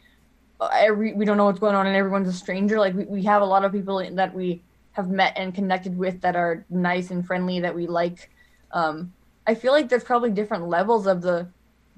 every 0.73 1.13
we 1.13 1.25
don't 1.25 1.37
know 1.37 1.45
what's 1.45 1.59
going 1.59 1.75
on 1.75 1.87
and 1.87 1.95
everyone's 1.95 2.27
a 2.27 2.33
stranger 2.33 2.79
like 2.79 2.93
we, 2.93 3.05
we 3.05 3.23
have 3.23 3.41
a 3.41 3.45
lot 3.45 3.65
of 3.65 3.71
people 3.71 4.03
that 4.15 4.33
we 4.33 4.63
have 4.91 5.09
met 5.09 5.33
and 5.37 5.55
connected 5.55 5.97
with 5.97 6.21
that 6.21 6.35
are 6.35 6.65
nice 6.69 7.09
and 7.09 7.25
friendly 7.25 7.61
that 7.61 7.73
we 7.73 7.87
like 7.87 8.29
um 8.71 9.13
i 9.47 9.55
feel 9.55 9.71
like 9.71 9.89
there's 9.89 10.03
probably 10.03 10.29
different 10.29 10.67
levels 10.67 11.07
of 11.07 11.21
the 11.21 11.51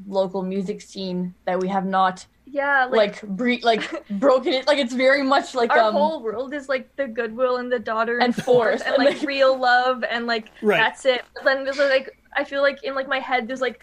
local 0.05 0.43
music 0.43 0.81
scene 0.81 1.35
that 1.45 1.59
we 1.59 1.67
have 1.67 1.85
not 1.85 2.25
Yeah, 2.53 2.85
like, 2.85 3.23
like 3.23 3.35
bre- 3.35 3.63
like 3.65 4.07
broken 4.19 4.53
it 4.53 4.67
like 4.67 4.77
it's 4.77 4.93
very 4.93 5.23
much 5.23 5.55
like 5.55 5.71
our 5.71 5.79
um 5.79 5.93
whole 5.93 6.21
world 6.21 6.53
is 6.53 6.69
like 6.69 6.95
the 6.97 7.07
goodwill 7.07 7.57
and 7.57 7.71
the 7.71 7.79
daughter 7.79 8.19
And 8.19 8.35
force, 8.35 8.81
and 8.81 8.93
and, 8.93 9.03
like 9.03 9.17
like- 9.17 9.27
real 9.27 9.57
love 9.57 10.03
and 10.03 10.27
like 10.27 10.51
Right. 10.61 10.77
that's 10.77 11.03
it. 11.05 11.23
But 11.33 11.45
then 11.45 11.63
there's 11.63 11.79
like 11.79 12.15
I 12.35 12.43
feel 12.43 12.61
like 12.61 12.83
in 12.83 12.93
like 12.93 13.07
my 13.07 13.17
head 13.17 13.47
there's 13.47 13.59
like 13.59 13.79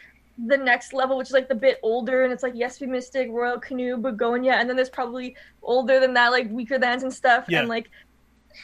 the 0.46 0.56
next 0.56 0.92
level 0.92 1.18
which 1.18 1.26
is 1.26 1.32
like 1.32 1.48
the 1.48 1.54
bit 1.54 1.80
older 1.82 2.22
and 2.22 2.32
it's 2.32 2.44
like 2.44 2.52
Yes 2.54 2.80
We 2.80 2.86
Mystic, 2.86 3.28
Royal 3.32 3.58
Canoe, 3.58 3.96
Begonia, 3.96 4.52
and 4.52 4.68
then 4.68 4.76
there's 4.76 4.88
probably 4.88 5.34
older 5.64 5.98
than 5.98 6.14
that 6.14 6.28
like 6.30 6.48
Weakerthans 6.52 7.02
and 7.02 7.12
stuff. 7.12 7.46
Yeah. 7.48 7.58
And 7.58 7.68
like 7.68 7.90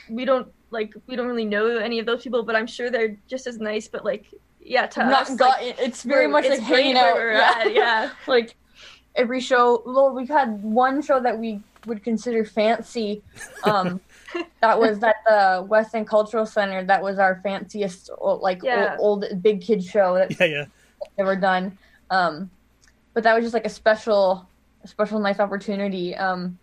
we 0.08 0.24
don't 0.24 0.46
like 0.70 0.94
we 1.08 1.16
don't 1.16 1.26
really 1.26 1.44
know 1.44 1.78
any 1.78 1.98
of 1.98 2.06
those 2.06 2.22
people, 2.22 2.44
but 2.44 2.54
I'm 2.54 2.68
sure 2.68 2.90
they're 2.90 3.16
just 3.26 3.48
as 3.48 3.58
nice. 3.58 3.88
But 3.88 4.04
like 4.04 4.26
yeah, 4.60 4.86
to 4.86 5.00
not 5.00 5.22
us, 5.22 5.34
got 5.34 5.60
like, 5.60 5.76
it's 5.80 6.04
very 6.04 6.28
much 6.28 6.44
it's 6.44 6.60
like 6.60 6.68
great 6.68 6.82
hanging 6.84 6.96
out 6.96 7.14
we're 7.14 7.32
yeah. 7.32 7.54
at, 7.58 7.74
yeah. 7.74 8.10
like 8.28 8.54
every 9.16 9.40
show 9.40 9.82
well 9.86 10.12
we've 10.14 10.28
had 10.28 10.62
one 10.62 11.02
show 11.02 11.18
that 11.20 11.38
we 11.38 11.60
would 11.86 12.02
consider 12.04 12.44
fancy 12.44 13.22
um 13.64 14.00
that 14.60 14.78
was 14.78 15.02
at 15.02 15.16
the 15.26 15.64
west 15.68 15.94
end 15.94 16.06
cultural 16.08 16.44
center 16.46 16.84
that 16.84 17.02
was 17.02 17.18
our 17.18 17.40
fanciest 17.42 18.10
like 18.20 18.60
Yeah. 18.62 18.96
old, 18.98 19.24
big 19.40 19.62
kid 19.62 19.82
show 19.82 20.14
that 20.14 20.38
Yeah, 20.38 20.46
yeah. 20.46 20.64
ever 21.18 21.36
done 21.36 21.78
um 22.10 22.50
but 23.14 23.22
that 23.24 23.34
was 23.34 23.44
just 23.44 23.54
like 23.54 23.66
a 23.66 23.70
special 23.70 24.48
a 24.84 24.88
special 24.88 25.18
nice 25.20 25.40
opportunity 25.40 26.14
um 26.14 26.58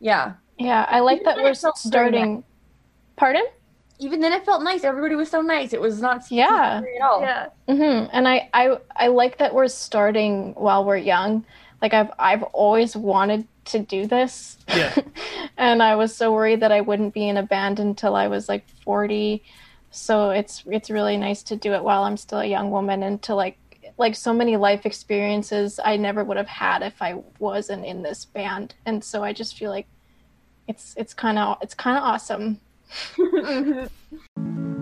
yeah 0.00 0.34
Yeah, 0.58 0.86
I 0.88 1.00
like 1.00 1.24
that 1.24 1.36
we're 1.38 1.50
it 1.50 1.58
felt 1.58 1.78
very 1.82 2.10
starting. 2.10 2.44
Pardon? 3.16 3.44
even 4.00 4.20
then 4.20 4.32
it 4.32 4.44
felt 4.44 4.62
nice 4.62 4.82
everybody 4.82 5.14
was 5.14 5.30
so 5.30 5.40
nice 5.40 5.72
it 5.72 5.80
was 5.80 6.02
not 6.02 6.22
Yeah. 6.30 6.82
at 6.82 7.02
all 7.02 7.20
Yeah. 7.22 7.46
hmm 7.68 8.06
And 8.12 8.26
I, 8.28 8.48
I, 8.52 8.76
I 8.96 9.06
like 9.06 9.38
that 9.38 9.54
we're 9.54 9.68
starting 9.68 10.52
while 10.54 10.84
we're 10.84 10.96
young. 10.96 11.46
Like 11.82 11.94
I've, 11.94 12.10
I've 12.18 12.42
always 12.44 12.96
wanted 12.96 13.46
to 13.66 13.78
do 13.78 14.06
this, 14.06 14.58
Yeah. 14.68 14.94
and 15.56 15.82
I 15.82 15.96
was 15.96 16.14
so 16.14 16.32
worried 16.32 16.60
that 16.60 16.72
I 16.72 16.80
wouldn't 16.82 17.14
be 17.14 17.28
in 17.28 17.36
a 17.36 17.42
band 17.42 17.80
until 17.80 18.14
I 18.14 18.28
was 18.28 18.48
like 18.48 18.68
forty. 18.84 19.42
So 19.90 20.30
it's, 20.30 20.64
it's 20.66 20.90
really 20.90 21.16
nice 21.16 21.42
to 21.44 21.56
do 21.56 21.72
it 21.72 21.84
while 21.84 22.02
I'm 22.02 22.16
still 22.16 22.40
a 22.40 22.46
young 22.46 22.72
woman 22.72 23.04
and 23.04 23.22
to 23.22 23.34
like, 23.36 23.56
like 23.96 24.16
so 24.16 24.34
many 24.34 24.56
life 24.56 24.86
experiences 24.86 25.78
I 25.82 25.96
never 25.96 26.24
would 26.24 26.36
have 26.36 26.48
had 26.48 26.82
if 26.82 27.00
I 27.00 27.22
wasn't 27.38 27.84
in 27.84 28.02
this 28.02 28.24
band. 28.24 28.74
And 28.86 29.04
so 29.04 29.22
I 29.22 29.32
just 29.32 29.56
feel 29.56 29.70
like 29.70 29.86
it's, 30.66 30.94
it's 30.96 31.14
kind 31.14 31.38
of, 31.38 31.58
it's 31.62 31.74
kind 31.74 31.96
of 31.96 32.02
awesome. 32.02 32.60